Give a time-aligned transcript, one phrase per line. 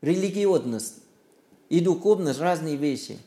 [0.00, 0.96] религиозность
[1.68, 3.18] и духовность разные вещи.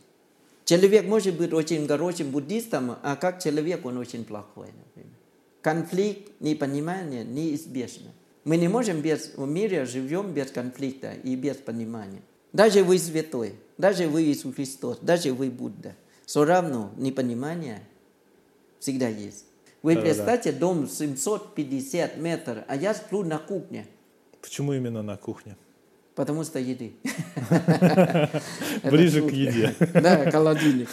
[0.65, 5.15] Человек может быть очень хорошим буддистом, а как человек он очень плохой, например.
[5.61, 8.11] Конфликт, непонимание неизбежно.
[8.43, 12.21] Мы не можем без, в мире живем без конфликта и без понимания.
[12.53, 15.95] Даже вы святой, даже вы Иисус Христос, даже вы Будда.
[16.25, 17.83] Все равно непонимание
[18.79, 19.45] всегда есть.
[19.83, 20.13] Вы Да-да-да.
[20.13, 23.87] представьте, дом 750 метров, а я сплю на кухне,
[24.41, 25.55] Почему именно на кухне?
[26.21, 26.93] Потому что еды.
[28.83, 29.73] Ближе к еде.
[29.91, 30.87] Да, холодильник.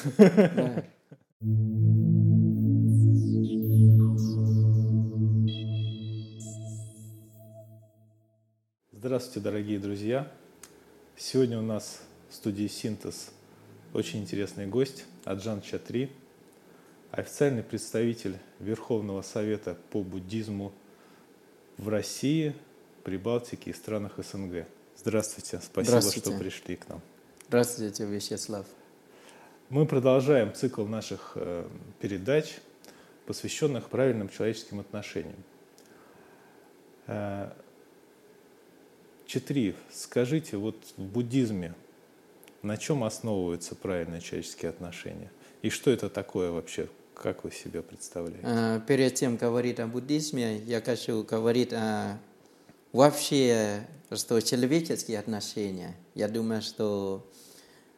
[8.91, 10.33] Здравствуйте, дорогие друзья!
[11.15, 12.01] Сегодня у нас
[12.31, 13.31] в студии «Синтез»
[13.93, 16.11] очень интересный гость Аджан Чатри,
[17.11, 20.73] официальный представитель Верховного Совета по буддизму
[21.77, 22.55] в России,
[23.05, 24.67] Прибалтике и странах СНГ.
[24.99, 26.31] Здравствуйте, спасибо, Здравствуйте.
[26.31, 27.01] что пришли к нам.
[27.47, 28.67] Здравствуйте, Вячеслав.
[29.69, 31.69] Мы продолжаем цикл наших э,
[32.01, 32.57] передач,
[33.25, 35.43] посвященных правильным человеческим отношениям.
[37.07, 37.51] Э,
[39.27, 41.75] Четыре, скажите, вот в буддизме
[42.63, 45.31] на чем основываются правильные человеческие отношения?
[45.61, 46.89] И что это такое вообще?
[47.15, 48.41] Как вы себе представляете?
[48.45, 52.19] А, Перед тем говорить о буддизме, я хочу говорить о
[52.93, 55.97] вообще, что человеческие отношения.
[56.15, 57.29] Я думаю, что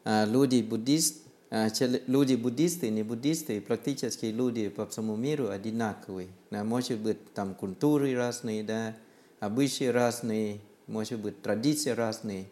[0.05, 6.29] а, люди буддист, а, чел- люди буддисты, не буддисты, практически люди по всему миру одинаковые.
[6.51, 8.97] Да, может быть, там культуры разные, да,
[9.39, 12.47] обычаи разные, может быть, традиции разные.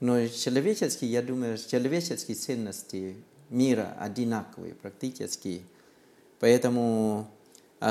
[0.00, 3.16] Но человеческие, я думаю, человеческие ценности
[3.48, 5.62] мира одинаковые практически.
[6.38, 7.30] Поэтому,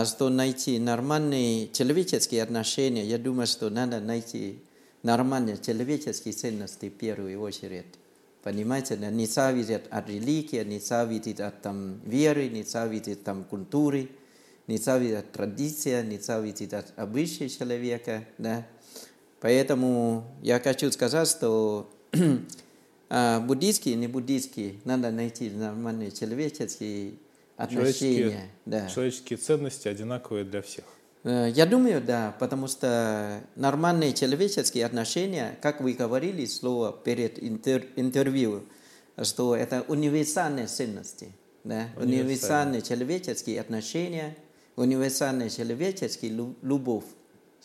[0.06, 4.60] что найти нормальные человеческие отношения, я думаю, что надо найти
[5.04, 7.86] нормальные человеческие ценности в первую очередь.
[8.44, 14.10] Понимаете, не зависит от религии, не зависит от там, веры, не зависит там, культуры,
[14.68, 18.26] не зависит от традиции, не зависит от обычаев человека.
[18.38, 18.66] Да?
[19.40, 21.90] Поэтому я хочу сказать, что
[23.10, 27.14] а, буддийские и не буддийские надо найти нормальные человеческие
[27.58, 27.94] отношения.
[27.94, 28.88] Человеческие, Да.
[28.88, 30.86] человеческие ценности одинаковые для всех.
[31.24, 37.88] Э, Я думаю, да, потому что нормальные человеческие отношения, как вы говорили слово перед интер-
[37.96, 38.64] интервью,
[39.24, 41.32] что это универсальные ценности,
[41.64, 42.22] да, Универсальные.
[42.24, 44.36] универсальные человеческие отношения,
[44.76, 47.06] универсальная человеческая лю- любовь,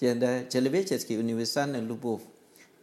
[0.00, 2.22] да, человеческая универсальная любовь,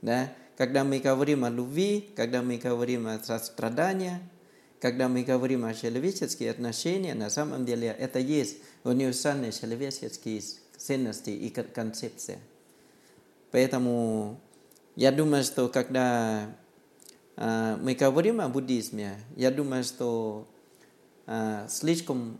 [0.01, 0.31] да.
[0.57, 4.18] Когда мы говорим о любви, когда мы говорим о сострадании,
[4.80, 10.42] когда мы говорим о человеческих отношениях, на самом деле это есть универсальные человеческие
[10.78, 12.40] ценности и кон- концепция.
[13.52, 14.40] Поэтому
[14.96, 16.56] я думаю, что когда
[17.36, 20.48] а, мы говорим о буддизме, я думаю, что
[21.26, 22.40] а, слишком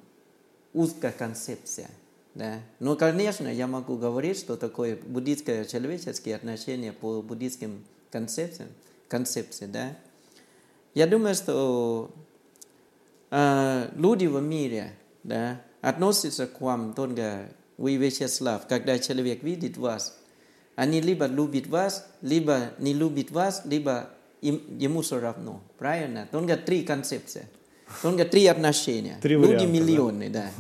[0.74, 1.90] узкая концепция.
[2.36, 2.60] Да?
[2.80, 8.70] Но, конечно, я могу говорить, что такое буддийское человеческие отношения по буддийским концепциям,
[9.08, 9.98] концепции, да?
[10.94, 12.12] Я думаю, что
[13.32, 14.94] люди в мире
[15.24, 20.18] да, относятся к вам только вы, Вячеслав, когда человек видит вас,
[20.76, 24.10] они либо любят вас, либо не любят вас, либо
[24.42, 25.62] им, ему все равно.
[25.78, 26.28] Правильно?
[26.32, 27.48] Только три концепции.
[28.02, 29.18] Только три отношения.
[29.22, 29.72] Три люди варианта, да?
[29.72, 30.52] миллионы, да.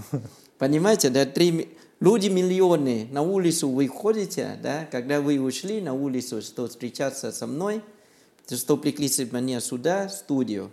[0.57, 6.41] Понимаете, да, три, люди миллионы на улицу вы ходите, да, когда вы ушли на улицу,
[6.41, 7.81] что встречаться со мной,
[8.49, 10.71] что пригласить меня сюда, в студию,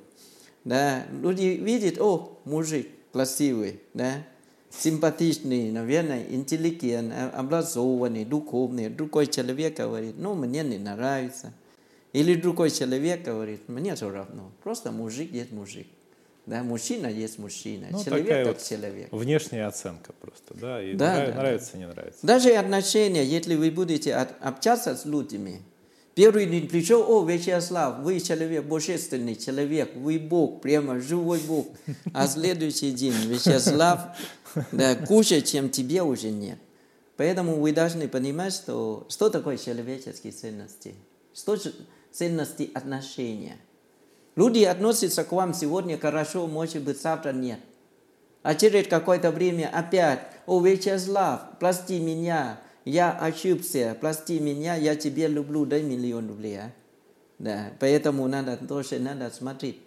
[0.64, 4.24] да, люди видят, о, мужик красивый, да,
[4.70, 8.88] симпатичный, наверное, интеллигентный, образованный, духовный.
[8.88, 11.52] Другой человек говорит, ну, мне не нравится.
[12.12, 15.86] Или другой человек говорит, мне все равно, просто мужик есть мужик.
[16.46, 19.08] Да, мужчина есть мужчина, Ну, человек такая как вот человек.
[19.12, 21.38] Внешняя оценка просто, да, и Да, нрав- да, да.
[21.40, 22.18] нравится, не нравится.
[22.22, 25.60] Даже отношения, если вы будете от- общаться с людьми,
[26.14, 31.68] первый день пришел, о, Вячеслав, вы человек, божественный человек, вы Бог, прямо живой Бог.
[32.12, 34.16] А следующий день, Вячеслав,
[34.72, 36.58] да, куча, чем тебе уже нет.
[37.16, 40.94] Поэтому вы должны понимать, что, что такое человеческие ценности,
[41.34, 41.56] что
[42.10, 43.56] ценности отношения.
[44.36, 47.60] Люди относятся к вам сегодня хорошо, может быть, завтра нет.
[48.42, 55.28] А через какое-то время опять, о, Вячеслав, прости меня, я ошибся, прости меня, я тебя
[55.28, 56.58] люблю, дай миллион рублей.
[56.58, 56.72] а».
[57.38, 59.80] Да, поэтому надо тоже надо смотреть,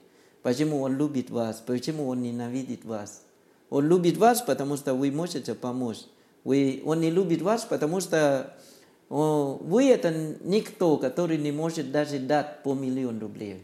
[0.43, 3.23] почему он любит вас, почему он ненавидит вас.
[3.69, 5.99] Он любит вас, потому что вы можете помочь.
[6.43, 8.53] Вы, он не любит вас, потому что
[9.09, 13.63] О, Вы это никто, который не может даже дать по миллион рублей.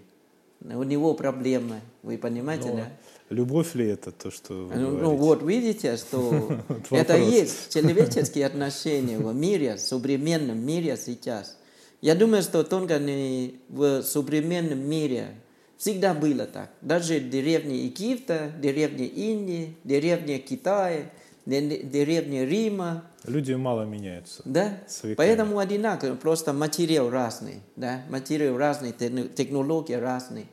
[0.62, 2.88] У него проблемы, вы понимаете, Но да?
[3.30, 6.60] Любовь ли это то, что вы Ну, ну, вот видите, что
[6.92, 11.58] это есть человеческие отношения в мире, в современном мире сейчас.
[12.02, 15.36] Я думаю, что только не в современном мире
[15.78, 16.72] всегда было так.
[16.82, 21.10] Даже деревни Египта, деревни Индии, деревни Китая,
[21.46, 24.42] де- деревни Рима, Люди мало меняются.
[24.44, 24.80] да?
[24.86, 25.02] С.
[25.16, 28.02] Поэтому одинаково, просто материал разный, да?
[28.10, 30.46] Материал разный, техно- технологии разные.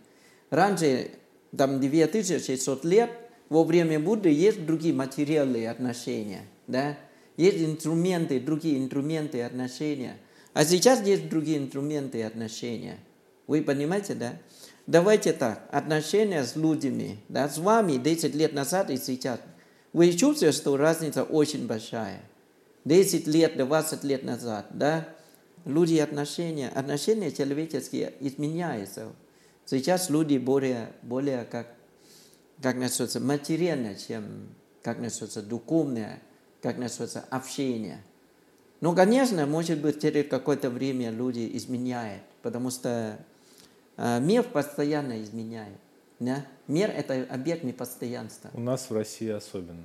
[0.51, 1.11] Раньше,
[1.56, 3.11] там 9600 лет,
[3.49, 6.97] во время Будды есть другие материальные отношения, да?
[7.37, 10.17] Есть инструменты, другие инструменты отношения.
[10.52, 12.99] А сейчас есть другие инструменты отношения.
[13.47, 14.35] Вы понимаете, да?
[14.87, 19.41] Давайте так, отношения с людьми, да, с вами 10 лет назад и сейчас.
[19.93, 22.20] Вы чувствуете, что разница очень большая.
[22.85, 25.08] 10 лет, 20 лет назад, да,
[25.64, 29.12] люди отношения, отношения человеческие изменяются.
[29.71, 31.69] Сейчас люди более, более как,
[32.61, 34.49] как называется, материально, чем,
[34.83, 36.21] как называется, духовное,
[36.61, 38.03] как называется, общение.
[38.81, 43.25] Но, конечно, может быть, через какое-то время люди изменяют, потому что
[43.97, 45.79] э, мир постоянно изменяет.
[46.19, 46.45] Да?
[46.67, 48.51] Мир– это объект непостоянства.
[48.55, 49.85] У нас в России особенно.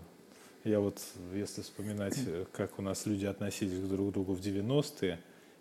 [0.64, 1.00] Я вот,
[1.32, 5.20] если вспоминать, э, как у нас люди относились друг к другу в 90-е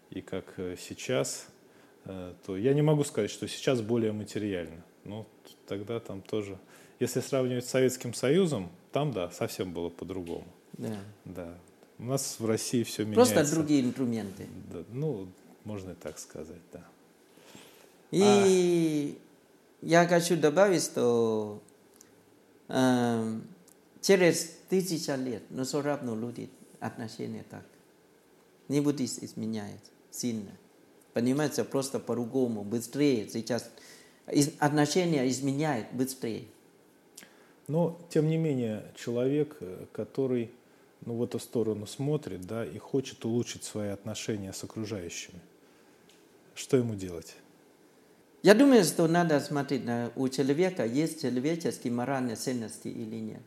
[0.08, 1.46] и как э, сейчас,
[2.04, 4.82] то я не могу сказать, что сейчас более материально.
[5.04, 5.26] Ну,
[5.66, 6.58] тогда там тоже.
[7.00, 10.46] Если сравнивать с Советским Союзом, там, да, совсем было по-другому.
[10.74, 10.98] Да.
[11.24, 11.54] Да.
[11.98, 13.34] У нас в России все меняется.
[13.34, 14.46] Просто другие инструменты.
[14.72, 15.28] Да, ну,
[15.64, 16.84] можно и так сказать, да.
[18.10, 19.18] И
[19.82, 21.60] я хочу добавить, что
[22.68, 23.42] эм,
[24.00, 26.48] через тысяча лет, но все равно люди
[26.80, 27.64] отношения так.
[28.68, 29.80] Не будет из- изменять
[30.10, 30.50] сильно.
[31.14, 33.70] Понимаете, просто по-другому, быстрее сейчас.
[34.58, 36.44] Отношения изменяют быстрее.
[37.68, 40.50] Но, тем не менее, человек, э, который
[41.06, 45.40] ну, в эту сторону смотрит, да, и хочет улучшить свои отношения с окружающими,
[46.54, 47.36] что ему делать?
[48.42, 53.40] Я думаю, что надо смотреть, на, у человека есть человеческие моральные ценности или нет.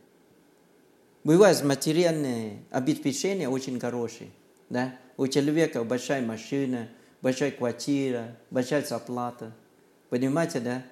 [1.22, 4.30] Бывает материальное обеспечение очень хорошее.
[4.70, 4.96] Да?
[5.16, 6.88] У человека большая машина,
[7.22, 9.52] большая квартира, большая зарплата.
[10.10, 10.82] Понимаете, да?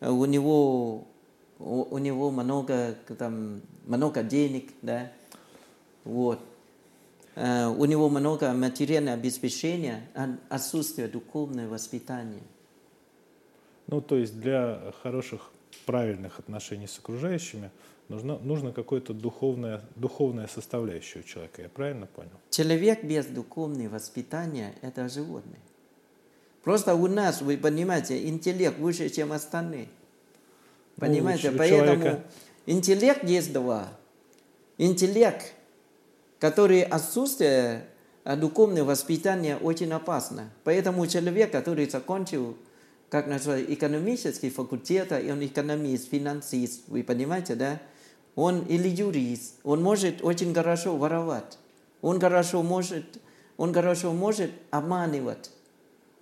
[0.00, 1.06] У него,
[1.58, 5.12] у, у него много, там, много денег, да?
[6.04, 6.40] Вот.
[7.34, 12.42] Э, У него много материального обеспечения, а отсутствие духовного воспитания.
[13.86, 15.50] Ну, то есть для хороших,
[15.86, 17.70] правильных отношений с окружающими
[18.12, 21.62] нужно, нужно какое-то духовное, духовная составляющая у человека.
[21.62, 22.30] Я правильно понял?
[22.50, 25.60] Человек без духовного воспитания– это животное.
[26.62, 29.88] Просто у нас, вы понимаете, интеллект выше, чем остальные.
[30.96, 32.24] Ну, Понимаете, у ч- у поэтому человека-
[32.66, 33.88] интеллект есть два.
[34.78, 35.54] Интеллект,
[36.38, 37.86] который отсутствие
[38.24, 40.50] а, духовного воспитания очень опасно.
[40.64, 42.56] Поэтому человек, который закончил,
[43.08, 47.80] как называется, экономический факультет, он экономист, финансист, вы понимаете, да?
[48.34, 51.58] Он или юрист, он может очень хорошо воровать,
[52.00, 53.04] он хорошо может,
[53.58, 55.50] он хорошо может обманывать,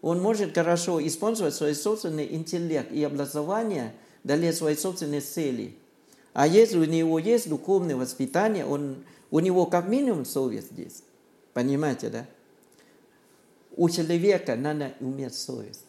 [0.03, 5.77] он может хорошо использовать свой собственный интеллект и образование для своей собственной цели.
[6.33, 11.05] А если у него есть духовное воспитание, он, у него как минимум совесть есть.
[11.53, 12.27] Понимаете, да?
[13.77, 15.85] У человека надо иметь совесть.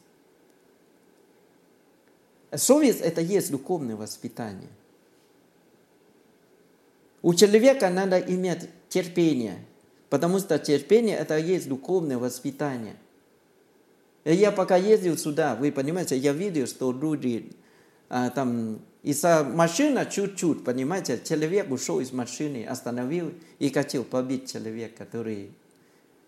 [2.53, 4.69] Совесть– это есть духовное воспитание.
[7.21, 9.59] У человека надо иметь терпение,
[10.09, 12.95] потому что терпение– это есть духовное воспитание.
[14.23, 17.51] И я пока ездил сюда, вы понимаете, я видел, что люди
[18.09, 25.05] а, там из-за машины чуть-чуть, понимаете, человек ушел из машины, остановил и хотел побить человека,
[25.05, 25.51] который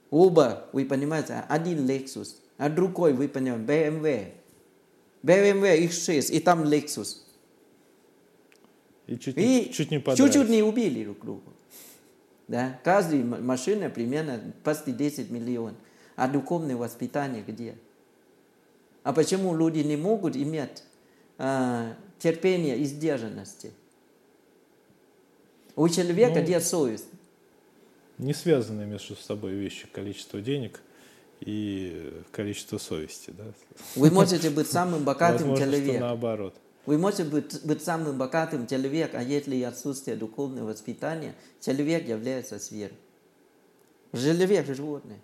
[0.09, 4.31] оба, вы понимаете, один Lexus, а другой, вы понимаете, BMW.
[5.23, 7.17] BMW X6, и там Lexus.
[9.07, 10.33] И чуть, И чуть не подрались.
[10.33, 11.51] чуть-чуть не убили друг друга.
[12.47, 12.79] Да?
[12.83, 15.75] Каждая машина примерно почти 10 миллионов.
[16.15, 17.75] А духовное воспитание где?
[19.03, 20.83] А почему люди не могут иметь
[21.37, 23.71] а, терпение и сдержанности?
[25.75, 27.07] У человека Ну, нет совесть.
[28.19, 30.79] Не связанные между собой вещи, количество денег
[31.41, 33.31] и количество совести.
[33.31, 33.45] Да?
[33.95, 36.01] Вы можете быть самым богатым Возможно, что человеком.
[36.01, 36.55] наоборот.
[36.85, 42.95] Вы можете быть, быть самым богатым человеком, а если отсутствие духовного воспитания, человек является зверем.
[44.11, 45.19] Человек– животное.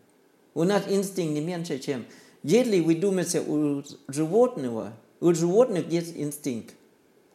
[0.53, 2.05] У нас инстинкт не меньше, чем...
[2.41, 6.73] Если вы думаете у животного, у животных есть инстинкт,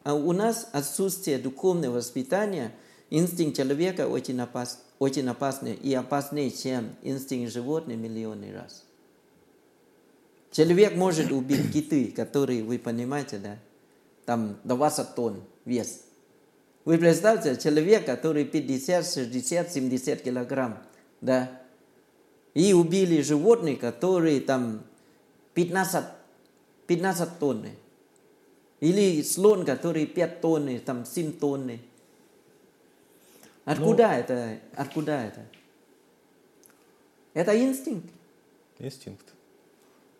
[0.03, 2.71] а у нас отсутствие духовного воспитания,
[3.11, 8.83] инстинкт человека очень, опас, очень опасный и опаснее, чем инстинкт животных миллионы раз.
[10.49, 13.59] Человек может убить киты, которые, вы понимаете, да,
[14.25, 16.01] там 20 тонн вес.
[16.83, 20.77] Вы представьте, человек, который 50, 60, 70 килограмм,
[21.21, 21.61] да,
[22.53, 24.83] и убили животных, которые там
[25.55, 26.05] 15,
[26.87, 27.71] 15 тонны.
[28.79, 31.81] Или слон, который 5 тонны, там 7 тонны.
[33.65, 34.59] Откуда Ну, это?
[34.75, 35.45] Откуда это?
[37.33, 38.09] Это инстинкт.
[38.79, 39.34] Инстинкт.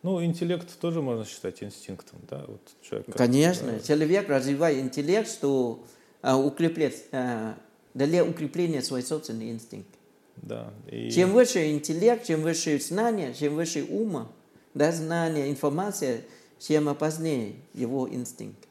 [0.05, 2.45] Ну, интеллект тоже можно считать инстинктом, да?
[2.47, 5.83] Вот человек, Конечно, да, человек развивает интеллект, что
[6.21, 7.57] а, укреплять, а,
[7.95, 9.89] для укрепления свой собственный инстинкт.
[10.35, 10.71] да.
[10.91, 14.29] И Чем выше интеллект, чем выше знание, чем выше ума,
[14.75, 16.21] да, знание, информация,
[16.59, 18.63] чем опаснее его инстинкт.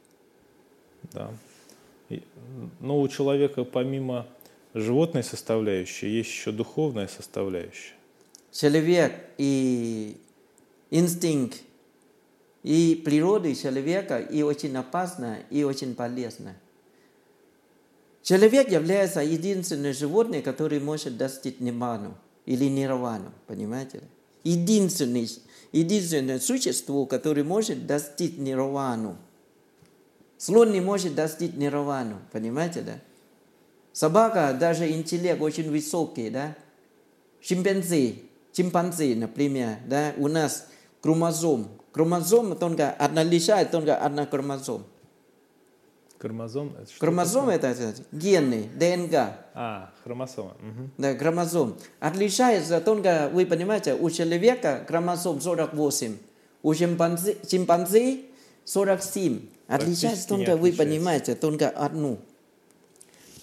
[1.13, 1.33] Да.
[2.11, 2.23] И,
[2.79, 4.29] но у человека помимо
[4.73, 7.95] животной составляющей есть еще духовная составляющая.
[8.53, 10.17] Человек и
[10.95, 11.61] инстинкт,
[12.63, 16.55] и природа человека и очень опасно, и очень полезно.
[18.23, 24.03] Человек является единственным животным, который может достичь нирвану или нирвану, понимаете?
[24.45, 25.29] Единственный,
[25.73, 29.17] единственное существо, которое может достичь нирвану.
[30.39, 33.01] Слон не может достичь нирвану, понимаете, да?
[33.93, 36.57] Собака, даже интеллект очень высокий, да?
[37.41, 38.21] Шимпанзе,
[38.55, 40.69] шимпанзе, например, да, у нас
[41.05, 41.69] хромозом.
[41.93, 44.85] Хромозом только одна лишает, только одна хромозом.
[46.19, 46.75] Хромозом.
[46.81, 47.57] это что Хромозом такое?
[47.57, 49.15] это, это гены, ДНК.
[49.55, 50.57] А, хромосома.
[50.61, 50.91] мгм.
[50.97, 51.77] Да, хромозом.
[52.01, 56.17] Отличается только, вы понимаете, у человека хромозом 48,
[56.63, 58.21] у шимпанзе, шимпанзе
[58.65, 59.41] 47.
[59.69, 62.19] Отличается только, вы понимаете, только одну.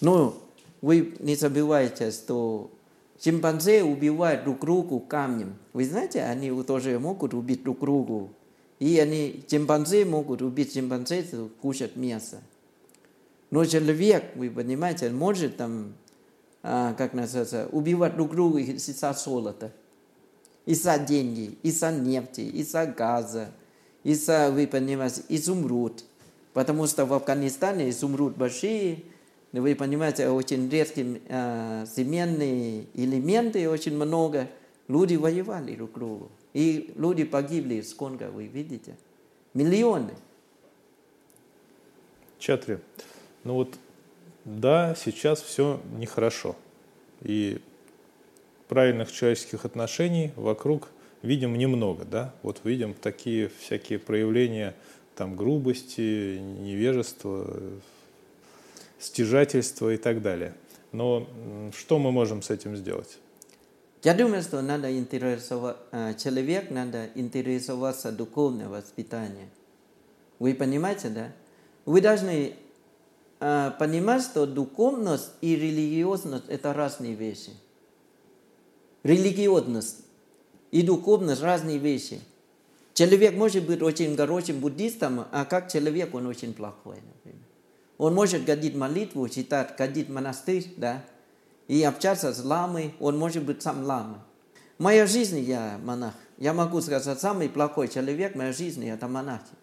[0.00, 0.36] Но
[0.80, 2.72] вы не забывайте, что
[3.22, 5.54] шимпанзе убивают друг другу камнем.
[5.72, 8.32] Вы знаете, они тоже могут убить друг другу.
[8.78, 11.24] И они, шимпанзе могут убить шимпанзе,
[11.60, 12.40] кушать мясо.
[13.50, 15.92] Но человек, вы понимаете, может там,
[16.62, 19.72] а, как называется, убивать друг друга из-за золота,
[20.66, 23.50] из-за деньги, из-за нефти, из-за газа,
[24.02, 26.04] из-за, вы понимаете, изумруд.
[26.54, 29.04] Потому что в Афганистане изумруд большие,
[29.60, 34.48] вы понимаете, очень редкие а, семенные элементы, очень много.
[34.88, 36.30] Люди воевали друг другу.
[36.54, 38.96] И люди погибли, сколько вы видите?
[39.54, 40.12] Миллионы.
[42.38, 42.78] Чатри.
[43.44, 43.78] Ну вот,
[44.44, 46.56] да, сейчас все нехорошо.
[47.22, 47.60] И
[48.68, 50.88] правильных человеческих отношений вокруг
[51.22, 52.34] видим немного, да.
[52.42, 54.74] Вот видим такие всякие проявления
[55.14, 57.46] там грубости, невежества,
[59.02, 60.54] стяжательства и так далее.
[60.92, 61.26] Но
[61.76, 63.18] что мы можем с этим сделать?
[64.02, 69.48] Я думаю, что надо интересовать, а, человек надо интересоваться духовным воспитанием.
[70.40, 71.32] Вы понимаете, да?
[71.84, 72.54] Вы должны
[73.38, 77.52] а, понимать, что духовность и религиозность– это разные вещи.
[79.04, 79.98] Религиозность
[80.72, 82.20] и духовность– разные вещи.
[82.94, 87.51] Человек может быть очень хорошим буддистом, а как человек он очень плохой, например.
[88.02, 91.04] Он может гадить молитву, читать, гадить монастырь, да,
[91.68, 94.26] и общаться с ламой, он может быть сам лама.
[94.76, 96.14] В моей жизни я монах.
[96.36, 99.54] Я могу сказать, самый плохой человек в моей жизни– это монахи.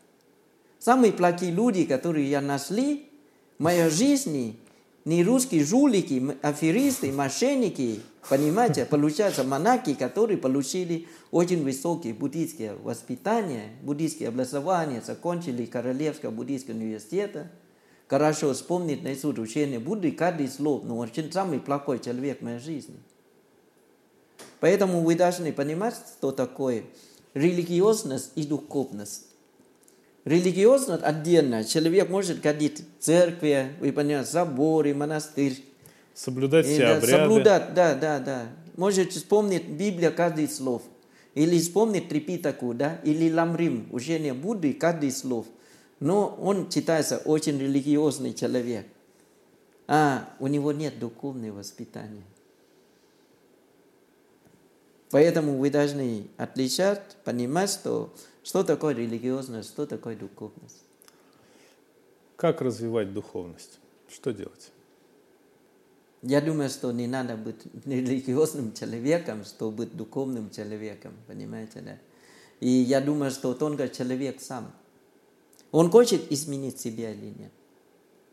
[0.79, 3.10] Самые плохие люди, которые я нашли
[3.58, 4.58] в моей жизни,
[5.03, 14.29] не русские жулики, аферисты, мошенники, понимаете, получаются монахи, которые получили очень высокие буддийские воспитания, буддийские
[14.29, 17.51] образования, закончили Королевского буддийского университета,
[18.09, 22.95] хорошо вспомнить наизусть учение Будды, каждый слов, но очень самый плохой человек в моей жизни.
[24.59, 26.83] Поэтому вы должны понимать, что такое
[27.33, 29.27] религиозность и духовность.
[30.25, 31.63] Религиозность отдельно.
[31.63, 35.63] Человек может ходить в церкви, вы понимаете, соборы, монастырь.
[36.13, 37.23] Соблюдать И все да, обряды.
[37.23, 38.45] Соблюдать, да, да, да.
[38.75, 40.81] Может вспомнить Библию каждый слов.
[41.35, 45.45] Или вспомнить Трипитаку, да, или Ламрим, учение Будды, каждый слов.
[46.00, 48.88] Но он считается очень религиозный человек.
[49.88, 52.24] А у него нет духовного воспитания.
[55.12, 58.13] Поэтому вы должны отличать, понимать, что,
[58.44, 60.84] что такое религиозность, что такое духовность.
[62.36, 63.79] Как развивать духовность?
[64.08, 64.72] Что делать?
[66.22, 71.98] Я думаю, что не надо быть религиозным человеком, чтобы быть духовным человеком, понимаете, да?
[72.60, 74.74] И я думаю, что только человек сам.
[75.71, 77.51] Он хочет изменить себя или нет.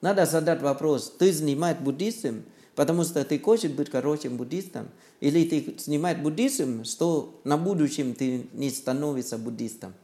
[0.01, 4.89] Надо задать вопрос, ты занимаешь буддизм, потому что ты хочешь быть хорошим буддистом,
[5.21, 9.95] или ты снимаешь буддизм, что на будущем ты не становишься буддистом.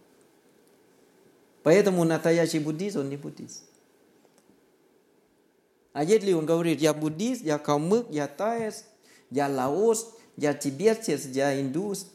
[1.62, 3.62] Поэтому настоящий буддист, он не буддист.
[5.92, 8.84] А если он говорит, я буддист, я калмык, я таец,
[9.30, 12.06] я лаос, я тибетец, я индус,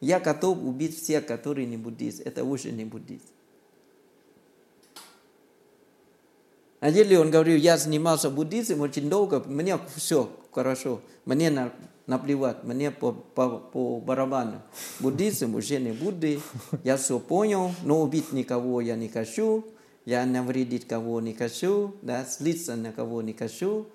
[0.00, 3.26] я готов убить всех, которые не буддист, это уже не буддист.
[6.80, 11.72] А если он говорил, я занимался буддизмом очень долго, мне все хорошо, мне на,
[12.06, 14.62] наплевать, мне по, по, по барабану.
[14.98, 16.40] Буддизм уже не Будды,
[16.84, 19.66] я все понял, но убить никого я не хочу,
[20.06, 23.86] я навредить кого не хочу, да, слиться на кого не хочу,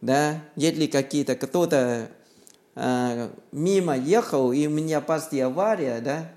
[0.00, 2.10] да, если какие-то кто-то
[2.74, 6.32] э, мимо ехал, и у меня пасти авария, да,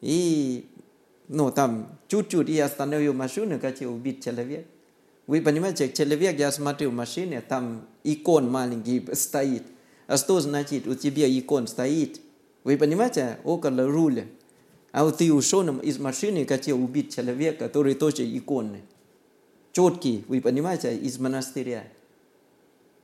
[0.00, 0.70] и,
[1.28, 4.66] ну, там, чуть-чуть я остановил машину, хотел убить человека.
[5.32, 9.62] Вы понимаете, человек, я смотрю в машине, там икон маленький стоит.
[10.06, 12.20] А что значит, у тебя икон стоит?
[12.64, 14.26] Вы понимаете, около руля.
[14.90, 18.82] А вот ты ушел из машины, хотел убить человека, который тоже иконный.
[19.72, 21.84] Четкий, вы понимаете, из монастыря.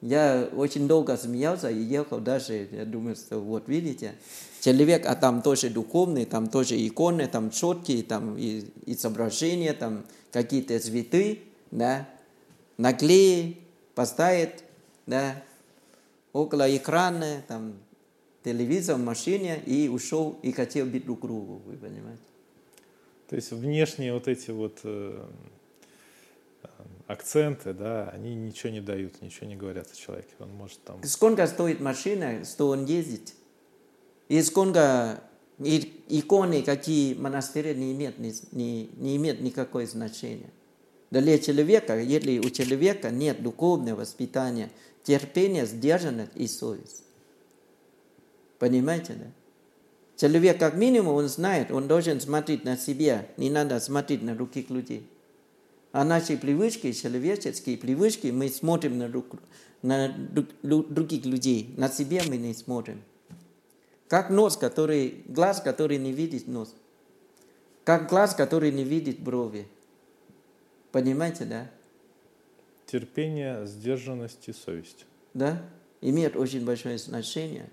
[0.02, 4.16] Я очень долго смеялся и ехал даже, я думаю, что вот видите,
[4.60, 10.78] человек, а там тоже духовный, там тоже иконы, там четкие, там и изображения, там какие-то
[10.78, 11.38] цветы,
[11.70, 12.06] да,
[12.78, 13.58] наклеи,
[13.94, 14.64] поставит,
[15.06, 15.42] да,
[16.32, 17.74] около экрана, там,
[18.44, 22.22] телевизор в машине и ушел и хотел бить друг другу, вы понимаете?
[23.28, 25.26] То есть внешние вот эти вот э,
[27.06, 30.30] акценты, да, они ничего не дают, ничего не говорят о человеке.
[30.38, 31.02] Он может там...
[31.04, 33.34] Сколько стоит машина, что он ездит?
[34.28, 35.22] И сколько
[35.58, 40.50] иконы, какие монастыри не имеют, не, не, не имеют никакое значения.
[41.10, 44.70] Для человека, если у человека нет духовного воспитания,
[45.02, 47.04] терпения, сдержанность и совесть.
[48.58, 49.26] Понимаете, да?
[50.16, 54.68] Человек как минимум, он знает, он должен смотреть на себя, не надо смотреть на других
[54.68, 55.08] людей.
[55.92, 59.26] А наши привычки, человеческие привычки, мы смотрим на, друг,
[59.80, 60.08] на
[60.60, 63.00] других людей, на себя мы не смотрим.
[64.08, 66.74] Как нос, который, глаз, который не видит нос.
[67.84, 69.68] Как глаз, который не видит брови.
[70.92, 71.70] Понимаете, да?
[72.86, 75.04] Терпение, сдержанность и совесть.
[75.34, 75.62] Да,
[76.00, 77.68] имеет очень большое значение.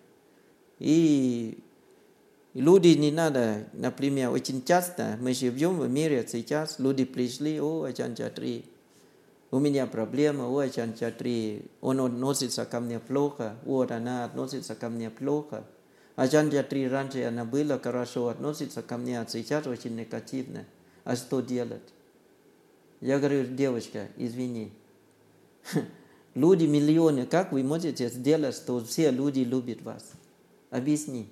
[0.79, 1.63] И
[2.53, 8.15] люди не надо, например, очень часто мы живем в мире сейчас, люди пришли, о, Ачан
[8.15, 8.65] Чатри,
[9.51, 14.89] у меня проблема, о, Ачан Чатри, он относится ко мне плохо, вот она относится ко
[14.89, 15.63] мне плохо.
[16.17, 20.65] Ачан Чатри раньше она была хорошо, относится ко мне, а сейчас очень негативно.
[21.05, 21.94] А что делать?
[23.01, 24.71] Я говорю, девочка, извини,
[26.35, 30.11] люди миллионы, как вы можете сделать, что все люди любят вас?
[30.69, 31.29] Объясни.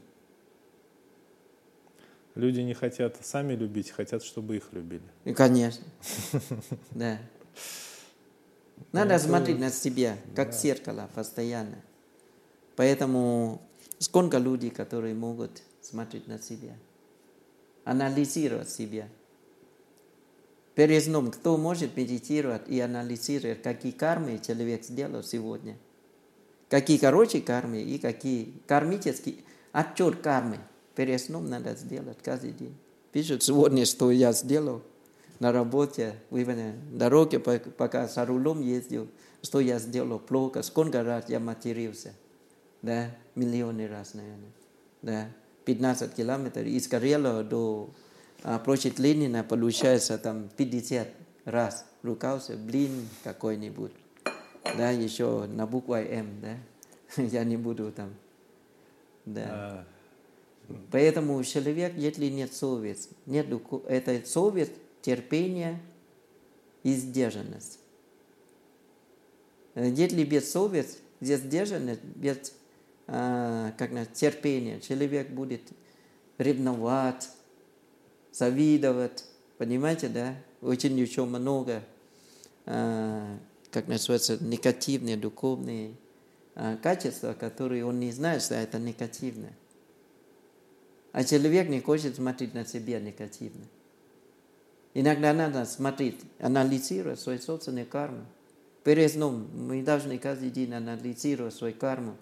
[2.36, 5.04] Люди не хотят сами любить, хотят, чтобы их любили.
[5.24, 5.86] И, конечно.
[6.92, 7.20] Да.
[8.92, 11.78] Надо смотреть на себя, как зеркало, постоянно.
[12.76, 13.62] Поэтому
[14.00, 16.74] сколько людей, которые могут смотреть на себя,
[17.84, 19.08] анализировать себя.
[20.76, 25.78] Перед сном, кто может медитировать и анализировать, какие кармы человек сделал сегодня–
[26.74, 29.36] какие короче кармы и какие кармические
[29.74, 30.58] отчет кармы.
[30.96, 32.76] Перед сном надо сделать каждый день.
[33.12, 34.82] Пишут сегодня, что я сделал
[35.40, 39.08] на работе, на дороге, пока с рулем ездил,
[39.44, 42.14] что я сделал плохо, сколько раз я матерился.
[42.82, 44.52] Да, миллионы раз, наверное.
[45.04, 45.28] Да,
[45.66, 47.92] 15 километров из Карела до
[48.44, 51.08] а, площадь Ленина получается там 50
[51.46, 51.86] раз.
[52.04, 53.94] Ругался, блин, какой-нибудь
[54.78, 56.58] да, еще на букву М, да,
[57.24, 58.14] я не буду там,
[59.26, 59.48] да.
[59.50, 59.86] А.
[60.92, 63.48] Поэтому человек, если нет совести, нет
[63.88, 65.82] это совесть, терпение
[66.84, 67.80] и сдержанность.
[69.76, 72.54] Если без совести, без сдержанности, без
[73.08, 75.62] а, как на, терпения, человек будет
[76.38, 77.30] ревновать,
[78.34, 79.24] завидовать,
[79.58, 80.36] понимаете, да?
[80.62, 81.84] Очень еще много
[82.66, 83.38] а,
[83.74, 85.96] как называется, негативные духовные
[86.56, 89.50] а, качества, которые он не знает, что это негативно.
[91.12, 93.66] А человек не хочет смотреть на себя негативно.
[94.94, 98.26] Иногда надо смотреть, анализировать свою собственную карму.
[98.84, 102.16] перед сном мы должны каждый день анализировать свою карму.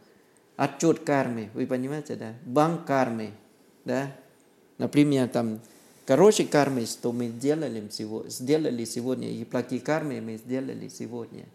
[0.55, 2.33] Отчет кармы, вы понимаете, да?
[2.45, 3.31] Банк кармы,
[3.83, 4.15] да?
[4.77, 5.59] Например, там,
[6.11, 7.89] хорошие кармы, что мы сделали,
[8.27, 11.45] сделали сегодня, и плохие кармы мы сделали сегодня.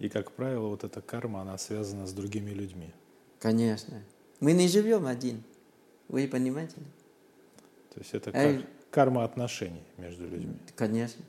[0.00, 2.92] И, как правило, вот эта карма, она связана с другими людьми.
[3.38, 4.02] Конечно.
[4.40, 5.44] Мы не живем один.
[6.08, 6.74] Вы понимаете?
[7.94, 8.66] То есть это кар...
[8.90, 10.56] карма отношений между людьми.
[10.74, 11.24] Конечно.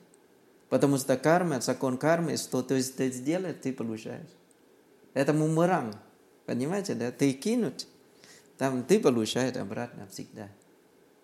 [0.70, 4.34] Потому что карма, закон кармы, что ты, ты сделаешь, ты получаешь.
[5.14, 5.96] Это бумеранг.
[6.48, 7.12] Понимаете, да?
[7.12, 7.88] Ты кинуть,
[8.58, 10.50] там ты получаешь обратно всегда.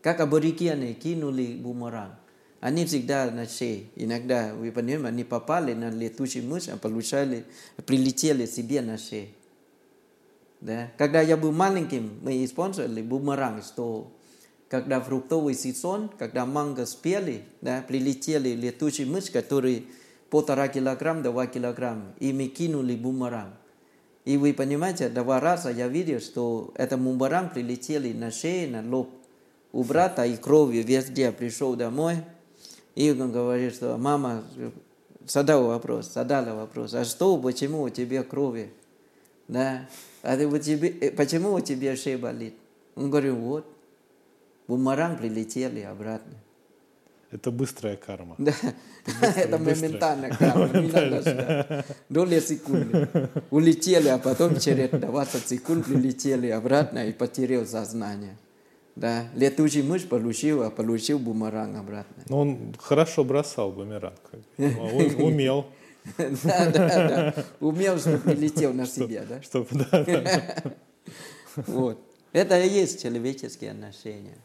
[0.01, 2.13] Как аборигены кинули бумеранг.
[2.59, 3.85] Они всегда на шее.
[3.95, 7.43] Иногда, вы понимаете, они попали на летучий мышь, а получали,
[7.85, 9.29] прилетели себе на шею.
[10.59, 10.91] Да?
[10.97, 14.11] Когда я был маленьким, мы использовали бумеранг, что
[14.69, 19.83] когда фруктовый сезон, когда манго спели, да, прилетели летучие мышь, которые
[20.29, 23.53] полтора килограмм, два килограмм, и мы кинули бумеранг.
[24.23, 29.09] И вы понимаете, два раза я видел, что это бумеранг прилетели на шею, на лоб
[29.71, 31.31] у брата и кровью везде.
[31.31, 32.17] Пришел домой,
[32.95, 34.43] и он говорит, что мама
[35.27, 38.71] задал вопрос, задала вопрос, а что, почему у тебя крови?
[39.47, 39.87] Да?
[40.21, 42.55] А ты, у тебя, почему у тебя шея болит?
[42.95, 43.65] Он говорит, вот,
[44.67, 46.33] бумеранг прилетели обратно.
[47.31, 48.35] Это быстрая карма.
[48.37, 48.53] Да,
[49.37, 50.67] это моментальная карма.
[50.67, 51.85] Ждать.
[52.09, 53.07] Доли секунды.
[53.49, 58.35] Улетели, а потом через 20 секунд прилетели обратно и потерял сознание.
[58.95, 62.23] Да, летучий мышь получил, а получил бумеранг обратно.
[62.27, 64.19] Но он хорошо бросал бумеранг.
[64.57, 65.67] Умел.
[66.17, 67.45] Да, да, да.
[67.59, 69.41] Умел, чтобы прилетел на себя, да?
[69.41, 70.73] Чтобы, да.
[71.67, 71.99] Вот.
[72.33, 74.37] Это и есть человеческие отношения.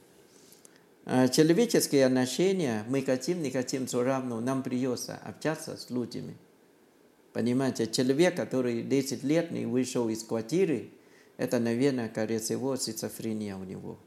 [1.04, 6.34] А, человеческие отношения, мы хотим, не хотим, все равно нам придется общаться с людьми.
[7.32, 10.90] Понимаете, человек, который 10 лет не вышел из квартиры,
[11.36, 13.98] это, наверное, скорее всего, шизофрения у него.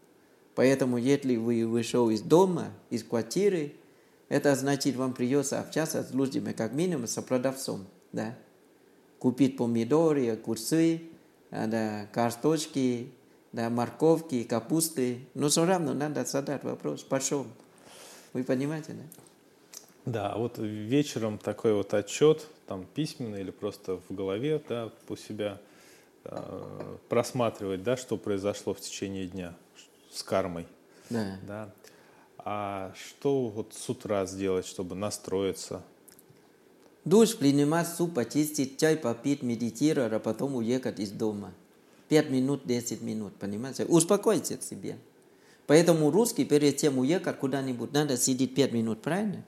[0.60, 3.76] Поэтому, если вы вышел из дома, из квартиры,
[4.28, 7.86] это значит, вам придется общаться с людьми, как минимум, с продавцом.
[8.12, 8.36] Да?
[9.19, 11.04] Купить помидоры, огурцы,
[11.50, 13.10] да, картошки,
[13.54, 15.19] да, морковки, капусты.
[15.34, 17.48] Но все равно надо задать вопрос, почем.
[18.34, 20.12] Вы понимаете, да?
[20.12, 25.15] Да, а вот вечером такой вот отчет, там письменный или просто в голове, да, у
[25.15, 25.62] себя
[26.26, 29.56] э, просматривать, да, что произошло в течение дня
[30.12, 30.67] с кармой.
[31.10, 31.38] Да.
[31.48, 31.69] да.
[32.39, 35.84] А что вот с утра сделать, чтобы настроиться?
[37.06, 41.54] Душ принимать, суп почистить, чай попить, медитировать, а потом уехать из дома.
[42.10, 43.86] 5 минут, 10 минут, понимаете?
[43.86, 44.98] Успокойте себе.
[45.67, 49.43] Поэтому русский перед тем уехать куда-нибудь, надо сидеть 5 минут, правильно?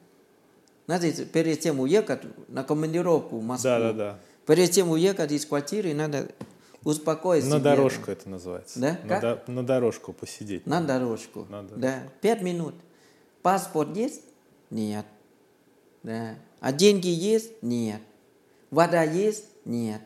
[0.87, 3.69] Надо перед тем уехать на командировку в Москву.
[3.69, 4.19] Да, да, да.
[4.45, 6.31] Перед тем уехать из квартиры, надо
[6.83, 8.79] успокоить На дорожку это называется.
[8.79, 8.99] Да?
[9.03, 9.45] На, Как?
[9.45, 10.65] до- на дорожку посидеть.
[10.65, 11.45] На дорожку.
[11.49, 11.79] На дорожку.
[11.79, 12.03] Да.
[12.21, 12.75] Пять минут.
[13.41, 14.21] Паспорт есть?
[14.69, 15.05] Нет.
[16.03, 16.35] Да.
[16.59, 17.61] А деньги есть?
[17.61, 18.01] Нет.
[18.69, 19.45] Вода есть?
[19.65, 20.01] Нет.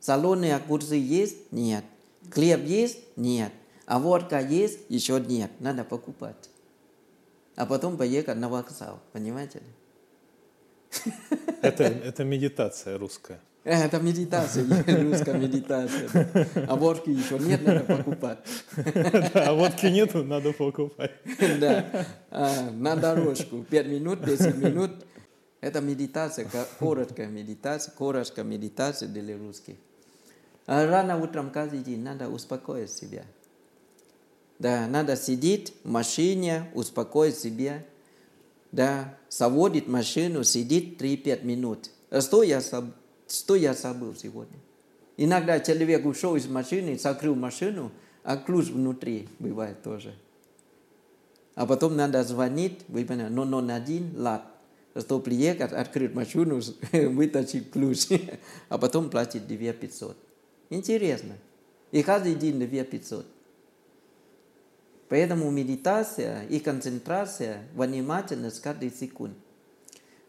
[0.00, 1.52] Салоны огурцы есть?
[1.52, 1.84] Нет.
[2.30, 2.98] Хлеб есть?
[3.16, 3.52] Нет.
[3.86, 4.80] А водка есть?
[4.88, 5.50] Еще нет.
[5.60, 6.50] Надо покупать.
[7.56, 9.00] А потом поехать на вокзал.
[9.12, 11.12] Понимаете ли?
[11.62, 13.40] Это, это медитация русская.
[13.68, 14.64] Это медитация,
[15.02, 16.08] русская медитация.
[16.66, 18.38] А водки еще нет, надо покупать.
[19.34, 21.10] А водки нету, надо покупать.
[21.60, 22.06] Да.
[22.30, 23.62] А, На дорожку.
[23.68, 24.92] 5 минут, 10 минут.
[25.60, 29.74] Это медитация, ко- короткая медитация, короткая медитация для русских.
[30.66, 33.24] А Рано утром каждый день надо успокоить себя.
[34.58, 37.84] Да, надо сидеть в машине, успокоить себя.
[38.72, 41.90] Да, заводит машину, сидит 3-5 минут.
[42.20, 42.62] Что я,
[43.28, 44.58] что я забыл сегодня?
[45.16, 47.90] Иногда человек ушел из машины, закрыл машину,
[48.22, 50.14] а ключ внутри бывает тоже.
[51.54, 53.34] А потом надо звонить, вы понимаете,
[53.92, 54.44] 001 лад,
[54.96, 56.60] что приехать, открыть машину,
[56.92, 58.06] вытащить ключ,
[58.68, 60.16] а потом платить 2500.
[60.70, 61.34] Интересно.
[61.90, 63.26] И каждый день 2500.
[65.08, 69.34] Поэтому медитация и концентрация, внимательность каждый секунд.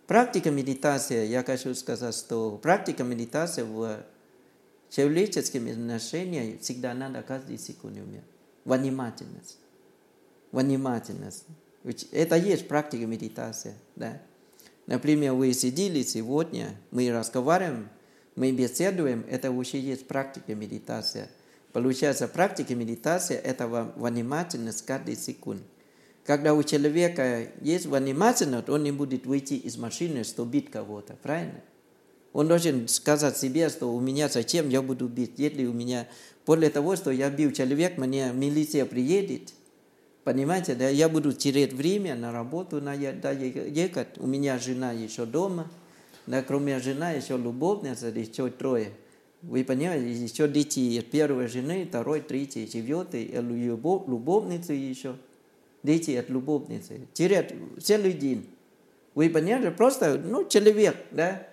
[0.09, 3.99] Практика медитации, я хочу сказать, что практика медитации в
[4.89, 8.23] человеческом отношении всегда надо каждый секунд уметь.
[8.65, 9.59] Внимательность.
[10.51, 11.45] Внимательность.
[12.11, 13.75] Это есть практика медитации.
[13.95, 14.19] Да?
[14.87, 17.89] Например, вы сидели сегодня, мы разговариваем,
[18.35, 21.27] мы беседуем, это уже есть практика медитации.
[21.71, 25.61] Получается, практика медитации– это внимательность каждый секунд.
[26.25, 31.61] Когда у человека есть внимательность, он не будет выйти из машины, чтобы бить кого-то, правильно?
[32.33, 36.07] Он должен сказать себе, что у меня зачем я буду бить, если у меня
[36.45, 39.53] после того, что я бил человек, мне милиция приедет,
[40.23, 45.25] понимаете, да, я буду терять время на работу, на да, ехать, у меня жена еще
[45.25, 45.71] дома,
[46.27, 48.91] да, кроме жены еще любовница, еще трое.
[49.41, 55.15] Вы понимаете, еще дети от первой жены, второй, третий, четвертый, любовь, любовницы еще.
[55.83, 57.07] Дети от любовницы.
[57.13, 58.49] Терять целый день.
[59.15, 61.47] Вы понимаете, просто, ну, человек, да,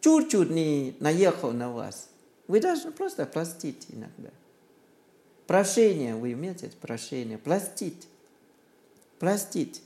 [0.00, 2.10] чуть-чуть не наехал на вас.
[2.46, 4.30] Вы должны просто простить иногда.
[5.46, 8.06] Прощение, вы умеете прощение, простить.
[9.18, 9.82] Простить.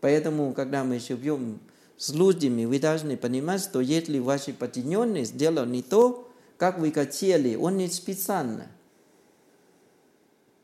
[0.00, 1.58] Поэтому, когда мы живем
[1.96, 7.56] с людьми, вы должны понимать, что если ваши подчиненные сделали не то, как вы хотели,
[7.56, 8.68] он не специально.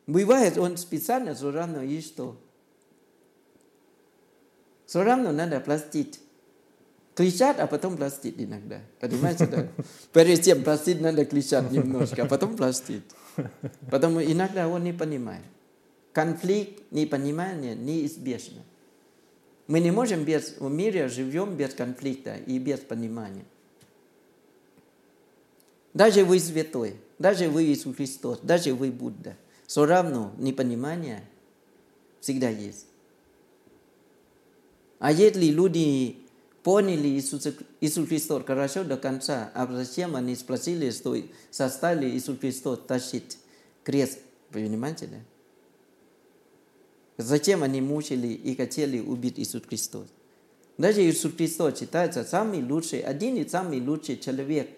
[0.06, 2.36] Бывает, он специально, все равно и что?
[4.86, 6.20] Все равно надо простить.
[7.14, 8.80] Кричат, а потом простить иногда.
[9.00, 9.68] Понимаете, да?
[10.12, 13.04] Перед тем простить надо кричать немножко, а потом простить.
[13.90, 15.44] Потому иногда он не понимает.
[16.12, 18.62] Конфликт, непонимание неизбежно.
[19.66, 23.44] Мы не можем без, в мире живем без конфликта и без понимания.
[25.94, 31.24] Даже вы святой, даже вы Иисус Христос, даже вы Будда, все равно непонимание
[32.20, 32.86] всегда есть.
[34.98, 36.18] А если люди
[36.62, 37.46] поняли Иисус,
[37.80, 41.16] Иисус Христос хорошо до конца, а зачем они спросили, что
[41.50, 43.38] составили Иисус Христос тащить
[43.82, 44.18] крест,
[44.50, 45.18] понимаете, да?
[47.16, 50.08] Зачем они мучили и хотели убить Иисус Христос?
[50.78, 54.70] Даже Иисус Христос считается самый лучший, один из самых лучших человек.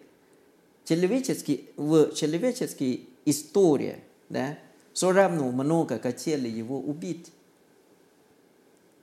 [0.85, 4.59] Человеческий, в человеческой истории, да,
[4.97, 7.31] все равно много хотели его убить.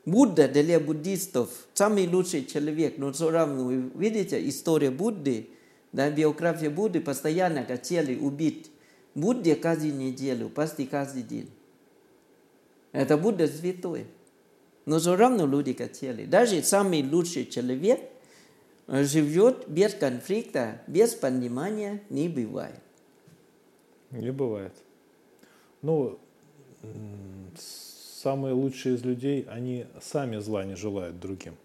[0.06, 5.50] Будда для буддистов самый лучший человек, но вы видите, история Будды,
[5.92, 8.72] да, биография Будды постоянно хотели убить.
[9.14, 11.52] Будде каждую неделю, почти каждый день.
[12.92, 14.08] Это Будда святой.
[14.88, 16.26] Но все равно люди хотели.
[16.26, 18.02] Даже самый лучший человек
[18.88, 22.82] живет без конфликта, без понимания не бывает.
[24.10, 24.74] Не бывает.
[25.84, 26.20] Ну,
[27.56, 31.56] самые лучшие из людей, они сами зла не желают другим.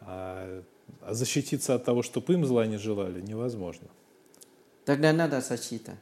[0.00, 0.62] А,
[1.00, 3.88] а защититься от того, чтобы им зла не желали, невозможно.
[4.84, 5.96] Тогда надо защита.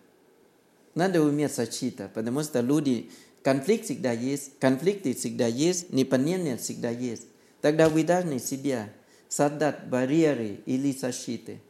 [0.97, 3.11] Надо уметь защита, потому что люди
[3.43, 7.27] Конфликт всегда есть, конфликты всегда есть, непонятие всегда есть.
[7.61, 8.91] Тогда вы должны себя
[9.29, 11.61] создать барьеры или защиты.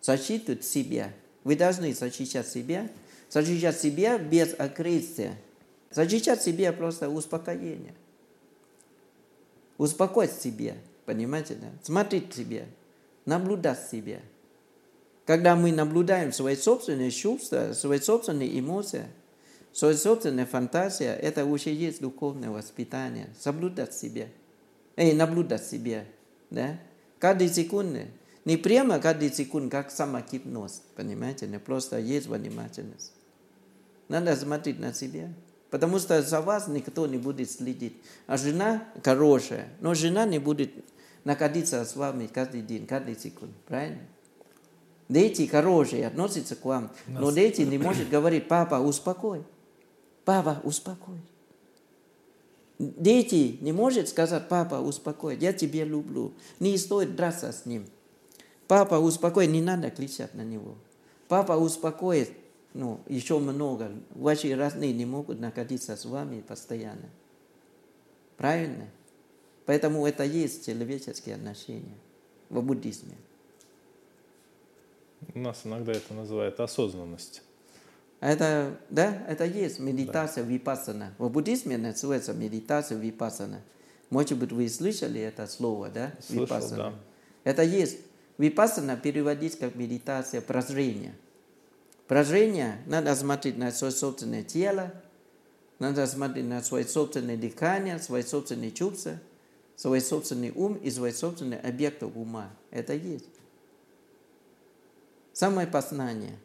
[0.00, 1.12] Защиту себя.
[1.42, 2.88] Вы должны защищать себя,
[3.30, 5.32] защищать себя без агрессии.
[5.90, 7.94] Защищать себя просто успокоение.
[9.76, 10.74] Успокоить себя,
[11.06, 11.68] понимаете, да?
[11.82, 12.64] Смотреть себя,
[13.24, 14.20] наблюдать себя.
[15.24, 19.06] Когда мы наблюдаем свои собственные чувства, свои собственные эмоции–
[19.78, 23.28] Свой собственная фантазия– это уже есть духовное воспитание.
[23.38, 24.26] Соблюдать себя.
[24.96, 26.04] Эй, наблюдать себя.
[26.50, 26.80] Да?
[27.20, 28.00] Каждый секунду.
[28.44, 30.82] Не прямо каждый секунд, как самокипноз.
[30.96, 31.46] Понимаете?
[31.60, 33.12] Просто есть внимательность.
[34.08, 35.32] Надо смотреть на себя.
[35.70, 37.94] Потому что за вас никто не будет следить.
[38.26, 40.72] А жена хорошая, но жена не будет
[41.24, 43.52] находиться с вами каждый день, каждый секунд.
[43.66, 44.00] Правильно?
[45.08, 49.42] Дети хорошие относятся к вам, но дети не может говорить, папа, успокой.
[50.24, 51.20] Папа, успокой.
[52.78, 56.34] Дети не может сказать, папа, успокой, я тебя люблю.
[56.60, 57.86] Не стоит драться с ним.
[58.68, 60.76] Папа, успокой, не надо кричать на него.
[61.26, 62.30] Папа, успокоит,
[62.78, 63.90] ну, еще много.
[64.10, 67.10] Ваши родные не могут находиться с вами постоянно.
[68.36, 68.86] Правильно?
[69.66, 71.96] Поэтому это есть человеческие отношения
[72.48, 73.16] в буддизме.
[75.34, 77.42] У нас иногда это называют осознанность.
[78.20, 80.50] Это, да, это есть медитация да.
[80.50, 81.14] випассана.
[81.18, 83.60] В буддизме называется медитация випассана.
[84.10, 86.12] Может быть, вы слышали это слово, да?
[86.20, 86.76] Слышал, випассана.
[86.76, 86.94] да.
[87.42, 87.98] Это есть.
[88.38, 91.16] Випассана переводить как медитация прозрения.
[92.08, 94.92] Прозрение надо смотреть на свое собственное тело,
[95.78, 99.20] надо смотреть на свое собственное дыхание, свои собственные чувства,
[99.76, 102.50] свой собственный ум и свой собственный объект ума.
[102.70, 103.28] Это есть.
[105.34, 106.36] Самое познание.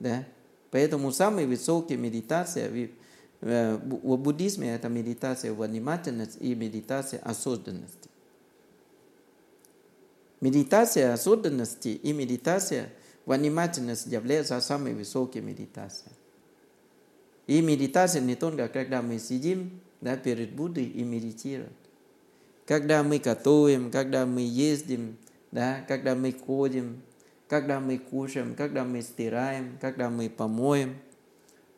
[0.00, 0.24] Да?
[0.70, 2.90] Поэтому самая высокая медитация
[3.40, 8.08] в буддизме это медитация внимательности и медитация осознанности.
[10.40, 12.90] Медитация осознанности и медитация
[13.36, 16.12] внимательности являются самой высокой медитацией.
[17.46, 21.72] И медитация не только когда мы сидим да, перед Буддой и медитируем.
[22.66, 25.16] когда мы готовим, когда мы ездим,
[25.50, 27.02] да, когда мы ходим,
[27.48, 30.96] когда мы кушаем, когда мы стираем, когда мы помоем,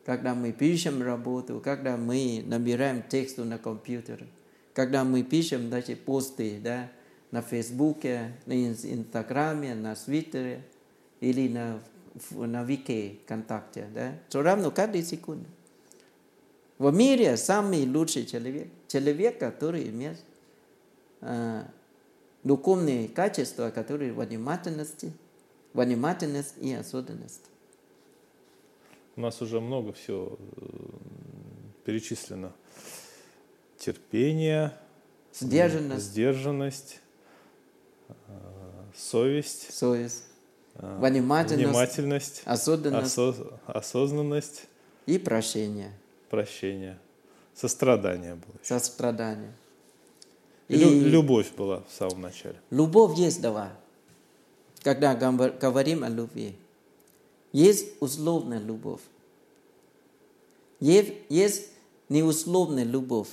[0.05, 4.27] когда мы пишем работу, когда мы набираем тексту на компьютер,
[4.73, 6.91] когда мы пишем даже посты да,
[7.31, 10.63] на Фейсбуке, на Инстаграме, на Твиттере
[11.23, 11.81] или на,
[12.31, 13.87] на Вики ВКонтакте.
[13.93, 15.45] Да, все равно каждый секунду.
[16.77, 20.19] В мире самый лучший человек, человек, который имеет
[21.21, 21.63] э,
[22.43, 25.13] духовные качества, которые внимательности,
[25.73, 27.45] внимательность и осознанность.
[29.15, 30.37] У нас уже много всего
[31.85, 32.51] перечислено.
[33.77, 34.77] Терпение,
[35.33, 36.99] сдержанность, сдержанность
[38.95, 40.32] совесть, совесть
[40.75, 44.63] внимательность, внимательность осознанность, осоз, осознанность
[45.05, 45.91] и прощение.
[46.29, 46.97] Прощение.
[47.53, 48.55] Сострадание было.
[48.61, 48.79] Еще.
[48.79, 49.53] Сострадание.
[50.67, 52.55] И, и любовь была в самом начале.
[52.71, 53.71] Любовь есть два.
[54.81, 56.55] Когда говорим о любви,
[57.51, 59.01] есть условная любовь.
[60.79, 61.69] Есть, есть
[62.09, 63.29] неусловная любовь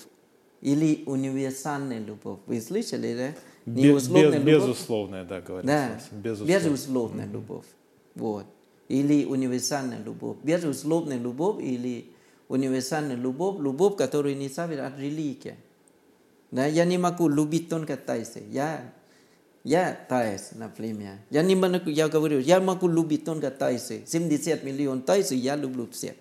[0.60, 2.38] или универсальная любовь.
[2.46, 3.40] Вы слышали, да?
[3.74, 4.68] Неусловная без, любовь.
[4.68, 5.66] Безусловная, да, говорится.
[6.10, 7.32] Да, безусловная, безусловная mm-hmm.
[7.32, 7.66] любовь.
[8.14, 8.46] Вот.
[8.88, 10.36] Или универсальная любовь.
[10.42, 12.06] Безусловная любовь или
[12.48, 15.54] универсальная любовь, любовь, которая не зависит от религии.
[16.50, 18.42] Да, я не могу любить только тайцы.
[18.50, 18.92] Я,
[19.62, 21.18] я тайц, например.
[21.30, 24.02] Я не могу, я говорю, я могу любить только тайцы.
[24.04, 26.14] 70 миллионов тайцев я люблю всех.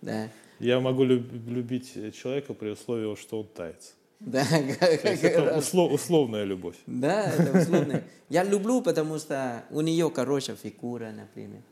[0.00, 0.28] Да.
[0.60, 3.94] Я могу любить человека при условии, что он таец.
[4.26, 6.76] Да, это услов, условная любовь.
[6.86, 8.04] Да, это условная.
[8.30, 11.62] Я люблю, потому что у нее хорошая фигура, например.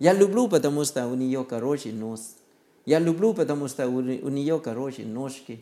[0.00, 2.36] Я люблю, потому что у нее хороший нос.
[2.84, 5.60] Я люблю, потому что у, у нее хорошие ножки.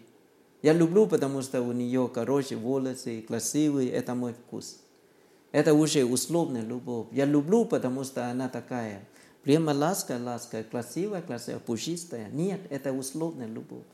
[0.62, 3.90] Я люблю, потому что у нее хорошие волосы, красивые.
[3.90, 4.78] Это мой вкус.
[5.50, 7.08] Это уже условная любовь.
[7.12, 9.06] Я люблю, потому что она такая.
[9.42, 12.30] Прямо ласка, ласка, красивая, красивая, пушистая.
[12.30, 13.84] Нет, это условная любовь.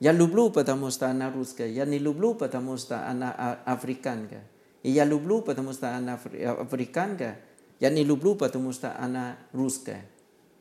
[0.00, 1.68] Я люблю, потому что она русская.
[1.68, 4.40] Я не люблю, потому что она африканка.
[4.82, 7.36] И я люблю, потому что она африканка.
[7.80, 10.02] Я не люблю, потому что она русская.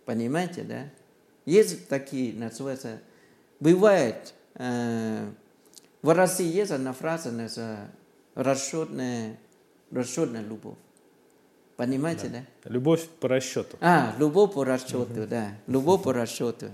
[0.06, 0.86] Понимаете, да?
[1.46, 3.00] Есть такие, называется,
[3.60, 5.30] бывает, э,
[6.02, 7.90] в России есть одна фраза, называется,
[8.36, 9.38] расчетная,
[9.92, 10.78] расчетная любовь.
[11.78, 12.44] Понимаете, да?
[12.64, 12.70] да?
[12.70, 13.78] Любовь по расчету.
[13.82, 15.28] А, любовь по расчету, угу.
[15.30, 15.52] да.
[15.68, 16.72] Любовь по расчету.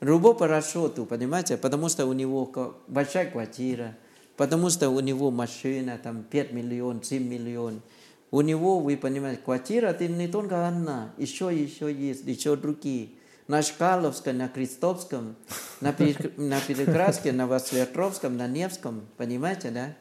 [0.00, 2.52] Любовь по расчету, понимаете, потому что у него
[2.86, 3.96] большая квартира,
[4.36, 7.82] потому что у него машина, там 5 миллионов, 7 миллионов.
[8.30, 13.10] У него, вы понимаете, квартира это не только одна, еще, еще есть, еще другие.
[13.48, 15.36] На Шкаловском, на Крестовском,
[15.80, 19.94] на, Перекраске, на Васветровском, на Невском, понимаете, да?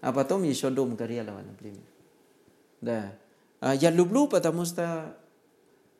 [0.00, 1.82] А потом еще дом Горелого, например.
[2.80, 3.12] Да.
[3.60, 5.14] А я люблю, потому что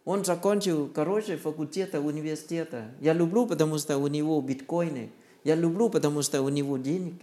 [0.07, 2.85] он закончил хороший факультет университета.
[3.01, 5.11] Я люблю, потому что у него биткоины.
[5.42, 7.14] Я люблю, потому что у него денег.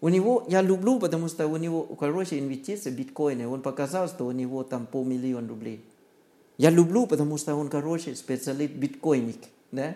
[0.00, 3.46] У него, я люблю, потому что у него хорошие инвестиции биткоины.
[3.46, 5.84] Он показал, что у него там полмиллиона рублей.
[6.56, 9.38] Я люблю, потому что он хороший специалист биткоинник.
[9.70, 9.94] Да?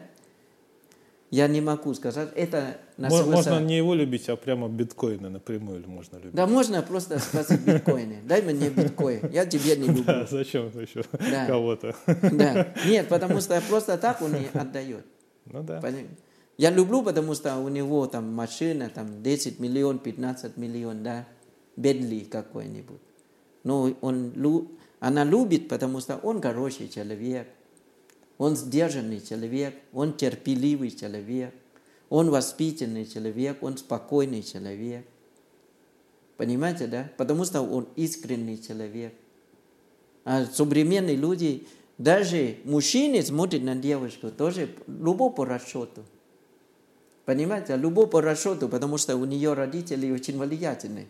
[1.32, 3.50] Я не могу сказать, это называется...
[3.52, 6.34] Можно не его любить, а прямо биткоины напрямую можно любить.
[6.34, 8.18] Да, можно просто сказать биткоины.
[8.24, 10.04] Дай мне биткоин, я тебе не люблю.
[10.06, 11.46] Да, зачем еще да.
[11.46, 11.96] кого-то?
[12.06, 15.06] Да, нет, потому что просто так он не отдает.
[15.46, 15.80] Ну да.
[16.58, 21.26] Я люблю, потому что у него там машина, там 10 миллион, 15 миллион, да,
[21.76, 23.00] Бедли какой-нибудь.
[23.64, 24.68] Но он,
[25.00, 27.48] она любит, потому что он хороший человек,
[28.42, 31.54] он сдержанный человек, он терпеливый человек,
[32.08, 35.06] он воспитанный человек, он спокойный человек.
[36.36, 37.08] Понимаете, да?
[37.16, 39.14] Потому что он искренний человек.
[40.24, 46.02] А современные люди, даже мужчины смотрят на девушку, тоже любовь по расчету.
[47.24, 51.06] Понимаете, любовь по расчету, потому что у нее родители очень влиятельные.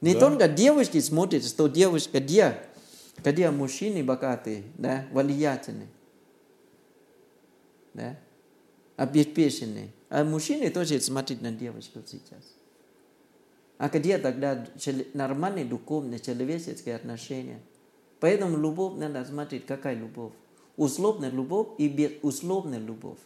[0.00, 0.20] Не да.
[0.20, 2.54] только девушки смотрят, что девушка где,
[3.16, 5.88] где мужчины богатые, да, влиятельные
[7.94, 8.18] да,
[8.96, 9.90] обеспеченные.
[10.08, 12.42] А мужчины тоже смотрят на девочку сейчас.
[13.78, 14.66] А где тогда
[15.14, 17.60] нормальные духовные человеческие отношения?
[18.20, 20.32] Поэтому любовь надо смотреть, какая любовь.
[20.76, 23.18] Условная любовь и безусловная любовь.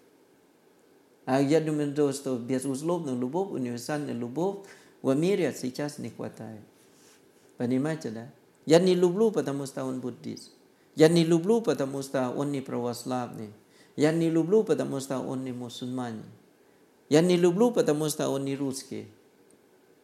[1.24, 4.58] А я думаю, что безусловная любовь, универсальная любовь
[5.02, 6.60] в мире сейчас не хватает.
[7.56, 8.30] Понимаете, да?
[8.66, 10.52] Я не люблю, потому что он буддист.
[10.94, 13.50] Я не люблю, потому что он не православный.
[13.96, 16.24] Я не люблю, потому что он не мусульманин.
[17.08, 19.06] Я не люблю, потому что он не русский.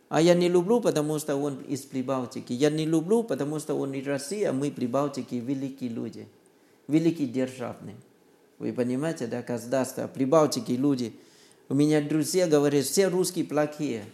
[0.08, 2.52] А я не люблю, потому что он из Прибалтики.
[2.52, 6.28] Я не люблю, потому что он из России, а мы Прибалтики великие люди.
[6.88, 7.96] Великие державные.
[8.58, 11.14] Вы понимаете, да, государство, Прибалтики люди.
[11.68, 14.04] У меня друзья говорят, все русские плохие.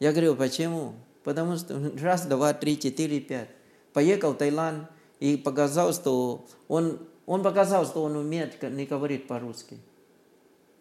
[0.00, 0.94] Я говорю, почему?
[1.22, 3.48] Потому что раз, два, три, четыре, пять.
[3.92, 4.88] Поехал в Таиланд
[5.20, 9.78] и показал, что он, он показал, что он умеет, не говорит по-русски.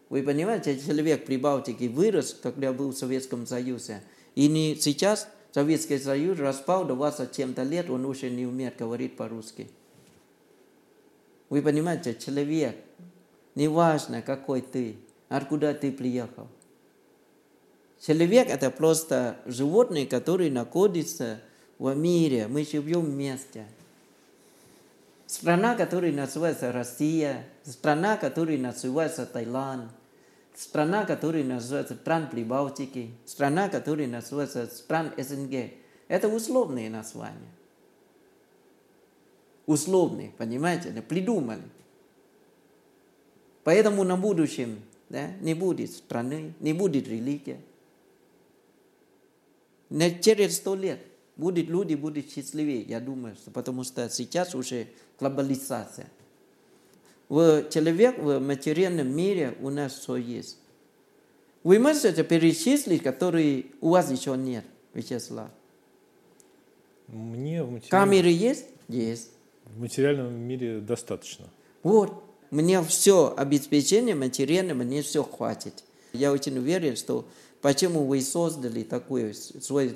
[0.10, 4.04] Вы понимаете, человек при Балтике вырос, когда был в Советском Союзе.
[4.36, 9.68] И не сейчас Советский Союз распал, 20 чем-то лет, он уже не умеет говорить по-русски.
[11.50, 12.76] Вы понимаете, человек,
[13.56, 14.98] неважно, какой ты,
[15.30, 16.48] откуда ты приехал.
[18.00, 21.40] Человек– это просто животное, которое находится
[21.80, 22.48] в мире.
[22.48, 23.66] Мы живем вместе.
[25.28, 29.92] Страна, которая называется Россия, страна, которая называется Таиланд,
[30.56, 35.72] страна, которая называется стран Прибалтики, страна, которая называется стран СНГ.
[36.08, 37.52] Это условные названия.
[39.66, 41.64] Условные, понимаете, придумали.
[43.64, 47.60] Поэтому на будущем да, не будет страны, не будет религии.
[49.90, 51.00] Не через сто лет
[51.36, 54.88] будет люди будут счастливее, я думаю, потому что сейчас уже
[55.20, 56.08] глобализация.
[57.30, 60.60] В человек в материальном мире у нас все есть.
[61.64, 65.50] Вы можете перечислить, которые у вас еще нет, Вячеслав?
[67.08, 67.90] Мне в материальном...
[67.90, 68.66] Камеры есть?
[68.88, 69.32] Есть.
[69.66, 71.46] В материальном мире достаточно.
[71.82, 72.24] Вот.
[72.52, 75.84] Мне все обеспечение материальное, мне все хватит.
[76.14, 77.28] Я очень уверен, что
[77.62, 79.96] почему вы создали такую, свою,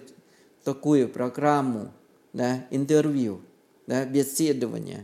[0.64, 1.92] такую программу,
[2.34, 3.42] да, интервью,
[3.90, 5.04] да, беседование,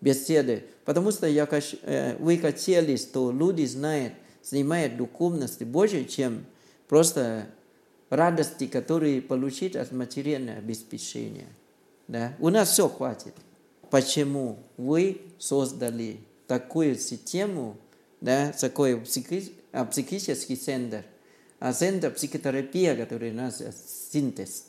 [0.00, 0.64] беседы.
[0.84, 1.48] Потому что я,
[1.82, 6.44] э, вы хотели, что люди знают, занимают духовности больше, чем
[6.88, 7.46] просто
[8.10, 11.46] радости, которые получить от материального обеспечения.
[12.08, 12.34] Да?
[12.40, 13.34] У нас все хватит.
[13.90, 16.16] Почему вы создали
[16.48, 17.76] такую систему,
[18.20, 21.04] да, такой психи, а, психический центр,
[21.60, 23.62] а центр психотерапии, который у нас
[24.10, 24.64] синтез.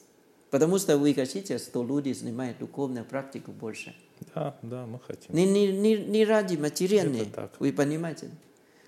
[0.50, 3.96] Потому что вы хотите, что люди занимают духовную практику больше.
[4.34, 5.36] Да, да, мы хотим.
[5.36, 7.28] Не, не, не, не ради материальной,
[7.60, 8.30] вы понимаете?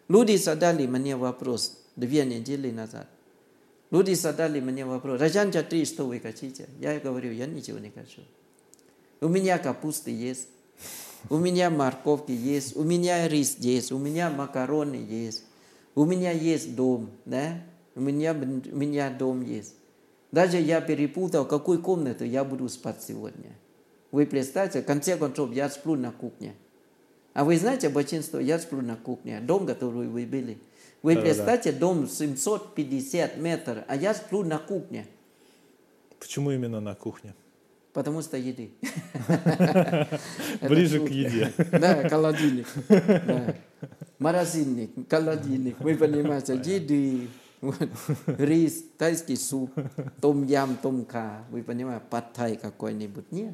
[0.07, 3.07] Люди задали мне вопрос две недели назад.
[3.91, 6.69] Люди задали мне вопрос, Раджан Чатри, что вы хотите?
[6.79, 8.21] Я говорю, я ничего не хочу.
[9.19, 10.47] У меня капуста есть,
[11.29, 15.43] у меня морковки есть, у меня рис есть, у меня макароны есть,
[15.95, 17.61] у меня есть дом, да?
[17.95, 19.73] У меня, у меня дом есть.
[20.31, 23.51] Даже я перепутал, какую комнату я буду спать сегодня.
[24.11, 26.53] Вы представьте, в конце концов, я сплю на кухне.
[27.33, 30.57] А вы знаете, большинство, я сплю на кухне, дом, который вы были.
[31.01, 31.79] Вы да, представьте, да.
[31.79, 35.07] дом 750 метров, а я сплю на кухне.
[36.19, 37.33] Почему именно на кухне?
[37.93, 38.71] Потому что еды.
[40.61, 41.53] Ближе к еде.
[41.71, 42.67] Да, холодильник.
[44.19, 45.79] Морозильник, холодильник.
[45.79, 47.29] Вы понимаете, еды,
[48.25, 49.71] рис, тайский суп,
[50.21, 51.45] том ям, том ка.
[51.51, 53.31] Вы понимаете, паттай какой-нибудь.
[53.31, 53.53] Нет.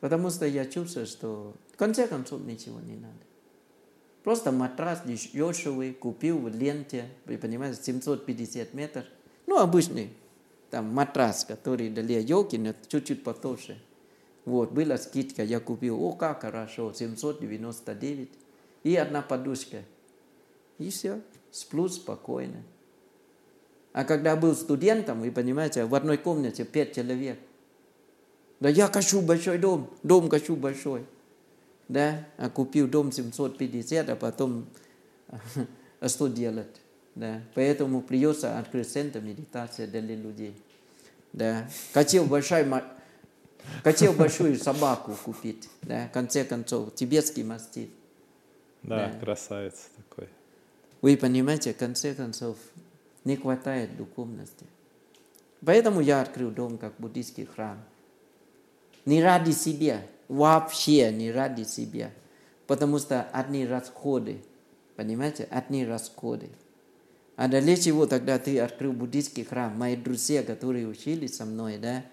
[0.00, 3.14] Потому что я чувствую, что в конце концов ничего не надо.
[4.24, 9.04] Просто матрас дешевый, купил в ленте, вы понимаете, 750 метров.
[9.46, 10.10] Ну, обычный
[10.72, 13.76] там матрас, который для елки, но чуть-чуть потолще.
[14.46, 18.30] Вот, была скидка, я купил, о, как хорошо, 799.
[18.84, 19.82] И одна подушка.
[20.78, 21.20] И все,
[21.50, 22.62] сплю спокойно.
[23.92, 27.38] А когда был студентом, вы понимаете, в одной комнате пять человек.
[28.60, 31.04] Да я хочу большой дом, дом хочу большой.
[31.88, 34.66] Да, а купил дом 750, а потом
[36.06, 36.80] что делать?
[37.14, 37.42] Да.
[37.54, 40.54] Поэтому придется открыть центр медитации для людей.
[41.32, 41.68] Да.
[41.92, 42.66] Хотел, большой,
[43.84, 45.68] хотел большую собаку купить.
[45.82, 46.08] Да.
[46.08, 47.90] В конце концов, тибетский мастит.
[48.82, 50.28] Да, да, красавец такой.
[51.02, 52.56] Вы понимаете, в конце концов,
[53.24, 54.66] не хватает духовности.
[55.64, 57.78] Поэтому я открыл дом как буддийский храм.
[59.04, 62.10] Не ради себя, вообще не ради себя.
[62.66, 64.38] Потому что одни расходы,
[64.96, 66.48] понимаете, одни расходы.
[67.36, 69.76] А для чего тогда ты открыл буддийский храм?
[69.76, 72.04] Мои друзья, которые учились со мной, да,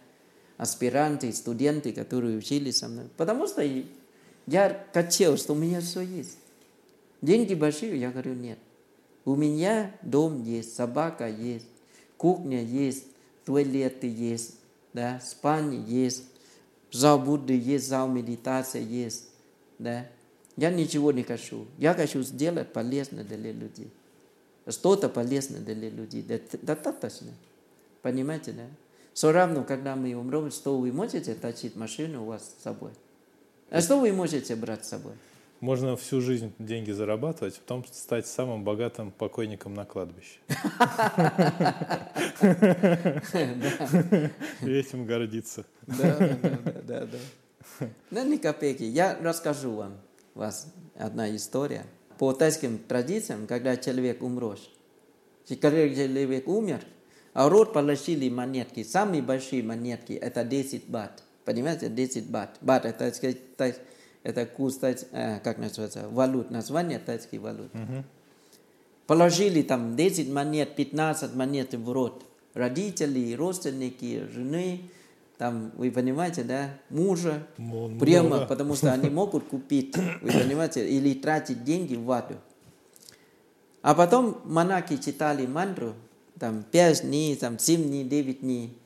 [0.58, 3.06] аспиранты, студенты, которые учились со мной.
[3.18, 3.64] Потому что
[4.48, 6.38] я хотел, что у меня все есть.
[7.22, 8.60] Деньги большие, я говорю, нет.
[9.30, 11.68] У меня дом есть, собака есть,
[12.18, 13.06] кухня есть,
[13.46, 14.56] туалеты есть,
[14.92, 16.24] да, спальня есть,
[16.92, 19.28] зал Будды есть, зал медитации есть,
[19.78, 20.08] да.
[20.58, 21.68] Я ничего не хочу.
[21.78, 23.92] Я хочу сделать полезно для людей.
[24.68, 26.26] Что-то полезное для людей.
[26.64, 27.30] Достаточно.
[28.02, 28.66] Понимаете, да?
[29.14, 32.94] Все равно, когда мы умрем, что вы можете тащить машину у вас с собой?
[33.70, 35.14] А что вы можете брать с собой?
[35.60, 40.40] Можно всю жизнь деньги зарабатывать, а потом стать самым богатым покойником на кладбище.
[44.62, 45.66] И этим гордиться.
[45.86, 46.38] Да, да,
[46.84, 47.88] да, да.
[48.10, 48.84] Да, ни копейки.
[48.84, 49.98] Я расскажу вам
[50.34, 51.86] вас одна история.
[52.18, 54.60] По тайским традициям, когда человек умрет,
[55.48, 56.82] когда человек умер,
[57.34, 61.24] а род положили монетки, самые большие монетки, это 10 бат.
[61.46, 62.58] Понимаете, 10 бат.
[62.62, 63.12] Бат это,
[64.24, 67.74] это курс, э, как называется, валют, название тайских валют.
[67.74, 68.04] Угу.
[69.08, 72.26] Положили там 10 монет, 15 монет в рот.
[72.54, 74.90] Родители, родственники, жены,
[75.38, 77.98] там, вы понимаете, да, мужа, Много.
[77.98, 82.36] прямо, потому что они могут купить, вы понимаете, или тратить деньги в воду.
[83.82, 85.94] А потом монахи читали мантру,
[86.38, 88.78] там, 5 дней, там, 7 дней, 9 дней,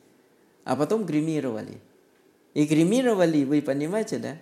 [0.64, 1.82] а потом гримировали.
[2.54, 4.38] И гримировали, вы понимаете, да?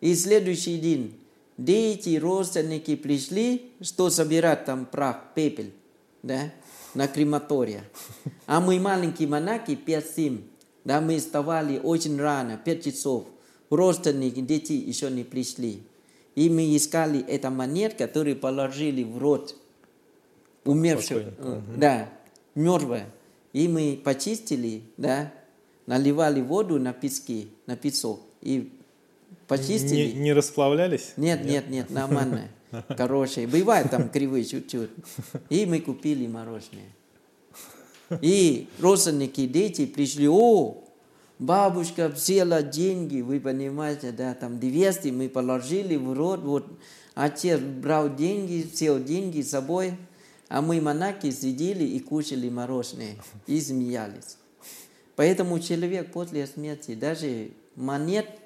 [0.00, 1.18] И следующий день
[1.56, 5.66] дети, родственники пришли, что собирать там прах, пепел,
[6.22, 6.52] да,
[6.94, 7.84] на крематория.
[8.46, 10.40] А мы маленькие монахи, 5-7,
[10.84, 13.26] да, мы вставали очень рано, 5 часов.
[13.68, 15.82] Родственники, дети еще не пришли.
[16.34, 19.54] И мы искали эту монет, которую положили в рот
[20.64, 21.62] умершего, Покойника.
[21.76, 22.12] да,
[22.54, 23.06] мертвая.
[23.52, 25.32] И мы почистили, да,
[25.86, 28.72] наливали воду на пески, на песок и
[29.50, 30.12] почистили.
[30.12, 31.12] Не, не расплавлялись?
[31.16, 32.48] Нет, нет, нет, нормально.
[32.88, 33.48] Хорошие.
[33.48, 34.90] Бывает там кривые чуть-чуть.
[35.48, 36.94] И мы купили мороженое.
[38.20, 40.84] И родственники, дети пришли, о,
[41.38, 46.66] бабушка взяла деньги, вы понимаете, да, там 200 мы положили в рот, вот
[47.14, 49.94] отец брал деньги, взял деньги с собой,
[50.48, 54.38] а мы монахи сидели и кушали мороженое и смеялись.
[55.14, 58.39] Поэтому человек после смерти, даже монет,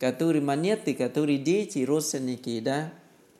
[0.00, 2.92] которые монеты, которые дети, родственники, да,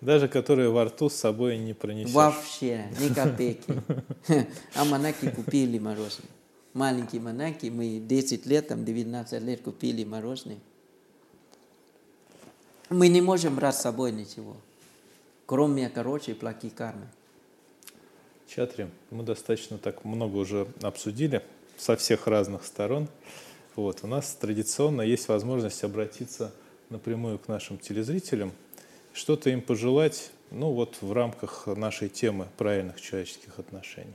[0.03, 2.13] Даже которые во рту с собой не пронесешь.
[2.13, 3.83] Вообще, ни копейки.
[4.75, 6.31] А монахи купили мороженое.
[6.75, 10.59] Маленькие монахи, мы 10 лет, там 19 лет купили мороженое.
[12.91, 14.57] Мы не можем брать с собой ничего,
[15.47, 17.07] кроме, короче, плохих кармы.
[18.47, 21.43] Чатри, мы достаточно так много уже обсудили
[21.79, 23.09] со всех разных сторон.
[23.77, 26.53] Вот, у нас традиционно есть возможность обратиться
[26.89, 28.53] напрямую к нашим телезрителям,
[29.13, 34.15] что-то им пожелать, ну вот в рамках нашей темы правильных человеческих отношений.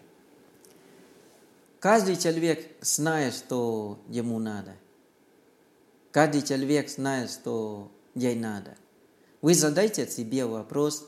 [1.80, 4.76] Каждый человек знает, что ему надо.
[6.12, 8.76] Каждый человек знает, что ей надо.
[9.42, 11.06] Вы задайте себе вопрос,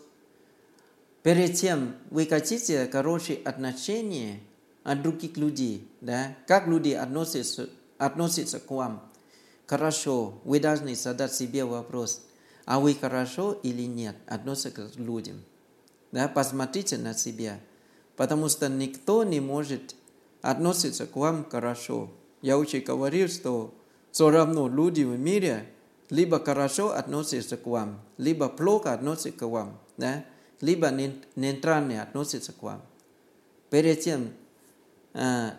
[1.24, 4.40] перед тем вы хотите хорошие отношения
[4.84, 6.36] от других людей, да?
[6.46, 9.02] Как люди относятся, относятся к вам?
[9.66, 12.22] Хорошо, вы должны задать себе вопрос,
[12.66, 15.44] а вы хорошо или нет относятся к людям?
[16.12, 16.28] Да?
[16.28, 17.60] Посмотрите на себя,
[18.16, 19.96] потому что никто не может
[20.42, 22.10] относиться к вам хорошо.
[22.42, 23.74] Я уже говорил, что
[24.12, 25.68] все равно люди в мире
[26.10, 30.24] либо хорошо относятся к вам, либо плохо относятся к вам, да?
[30.62, 30.90] либо
[31.36, 32.82] нейтрально относятся к вам.
[33.70, 34.32] Перед тем
[35.14, 35.52] э,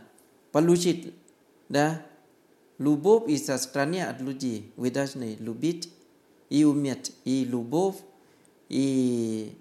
[0.51, 1.15] получить
[1.69, 2.03] да,
[2.79, 5.93] любовь и сострадание от людей, вы должны любить
[6.49, 7.97] и уметь и любовь,
[8.69, 9.57] и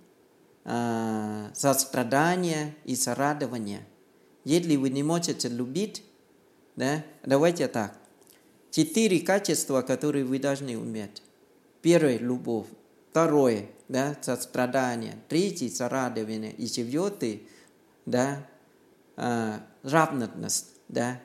[0.63, 3.85] э, сострадание, и сорадование.
[4.45, 6.03] Если вы не можете любить,
[6.75, 7.97] да, давайте так.
[8.71, 11.23] Четыре качества, которые вы должны уметь.
[11.81, 12.67] Первое– любовь.
[13.09, 15.15] Второе– да, сострадание.
[15.27, 16.51] Третье– сорадование.
[16.53, 17.39] И четвертое–
[18.05, 18.45] да,
[19.15, 20.67] э, равность.
[20.87, 21.19] Да.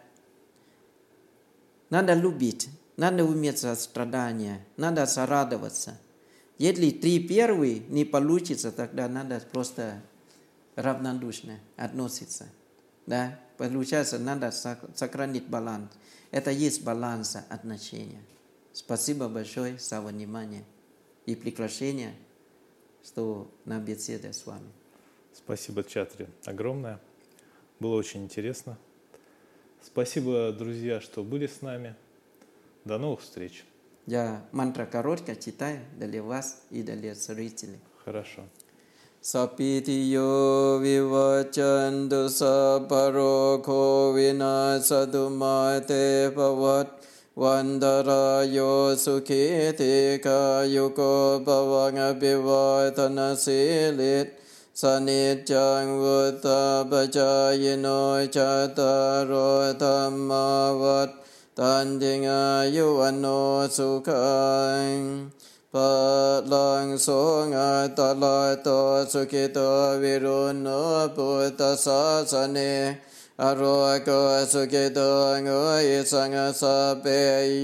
[1.92, 6.00] Надо любить, надо уметь сострадание, надо сорадоваться.
[6.56, 10.00] Если три первые не получится, тогда надо просто
[10.74, 12.46] равнодушно относиться.
[13.04, 13.38] Да?
[13.58, 15.90] Получается, надо сохранить баланс.
[16.30, 18.22] Это есть баланс отношения.
[18.72, 20.64] Спасибо большое за внимание
[21.26, 22.14] и приглашение,
[23.04, 24.72] что на беседе с вами.
[25.34, 26.98] Спасибо, Чатри, огромное.
[27.80, 28.78] Было очень интересно.
[29.84, 31.94] Спасибо, друзья, что были с нами.
[32.84, 33.64] До новых встреч.
[34.06, 37.78] Я мантра короткая читаю для вас и для зрителей.
[38.04, 38.42] Хорошо.
[39.22, 46.88] Sapitiyo vivachantu saparoko vinasadu mate pavat
[47.36, 54.41] Vandarayo sukhiti kayuko bhavanga bivatana silit
[54.80, 57.86] สนิจจังวุตาปจายโน
[58.36, 58.38] จ
[58.78, 59.34] ตารโอ
[59.82, 60.30] ธรรม
[60.80, 61.10] วัฏ
[61.58, 62.44] ตันติงอา
[62.74, 63.26] ยุวโน
[63.76, 64.40] สุขั
[64.86, 64.88] ง
[65.74, 65.92] ปะ
[66.52, 67.08] ลังโส
[67.54, 68.68] งาตาลาโต
[69.12, 69.58] สุขิต
[70.02, 70.68] วิรุณโน
[71.16, 72.00] ปุตตสา
[72.30, 72.58] สเน
[73.42, 73.62] อโร
[74.04, 74.10] โก
[74.52, 75.00] สุขิโต
[75.46, 75.48] ง
[75.88, 77.04] อิสังสะเป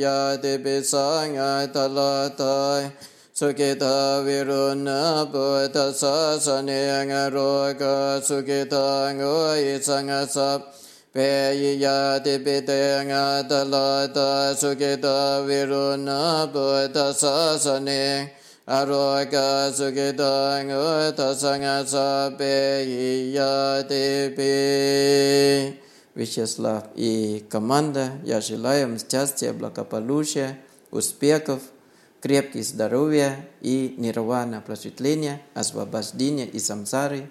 [0.04, 10.74] ยาติปิสังอาตาลาตาสุ Sukita viruna buddha sasanyang roga sukita ngu isang sap
[11.14, 18.26] Peyiya tipite ngatalata sukita viruna buddha sasanyang
[18.66, 25.78] Aroga sukita ngu tasanga sap Peyiya tipi
[26.16, 30.58] Вячеслав и команда, я желаю им счастья, благополучия,
[30.90, 31.60] успехов–
[32.20, 37.30] крепких здоровья и нирвана, просветления, освобождения из самсары.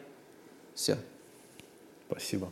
[0.73, 0.97] Все.
[2.09, 2.51] Спасибо.